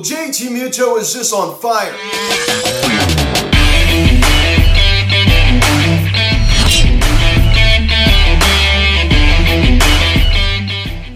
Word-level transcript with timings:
Well, 0.00 0.08
JT 0.08 0.48
Muto 0.48 0.98
is 0.98 1.12
just 1.12 1.34
on 1.34 1.60
fire. 1.60 1.92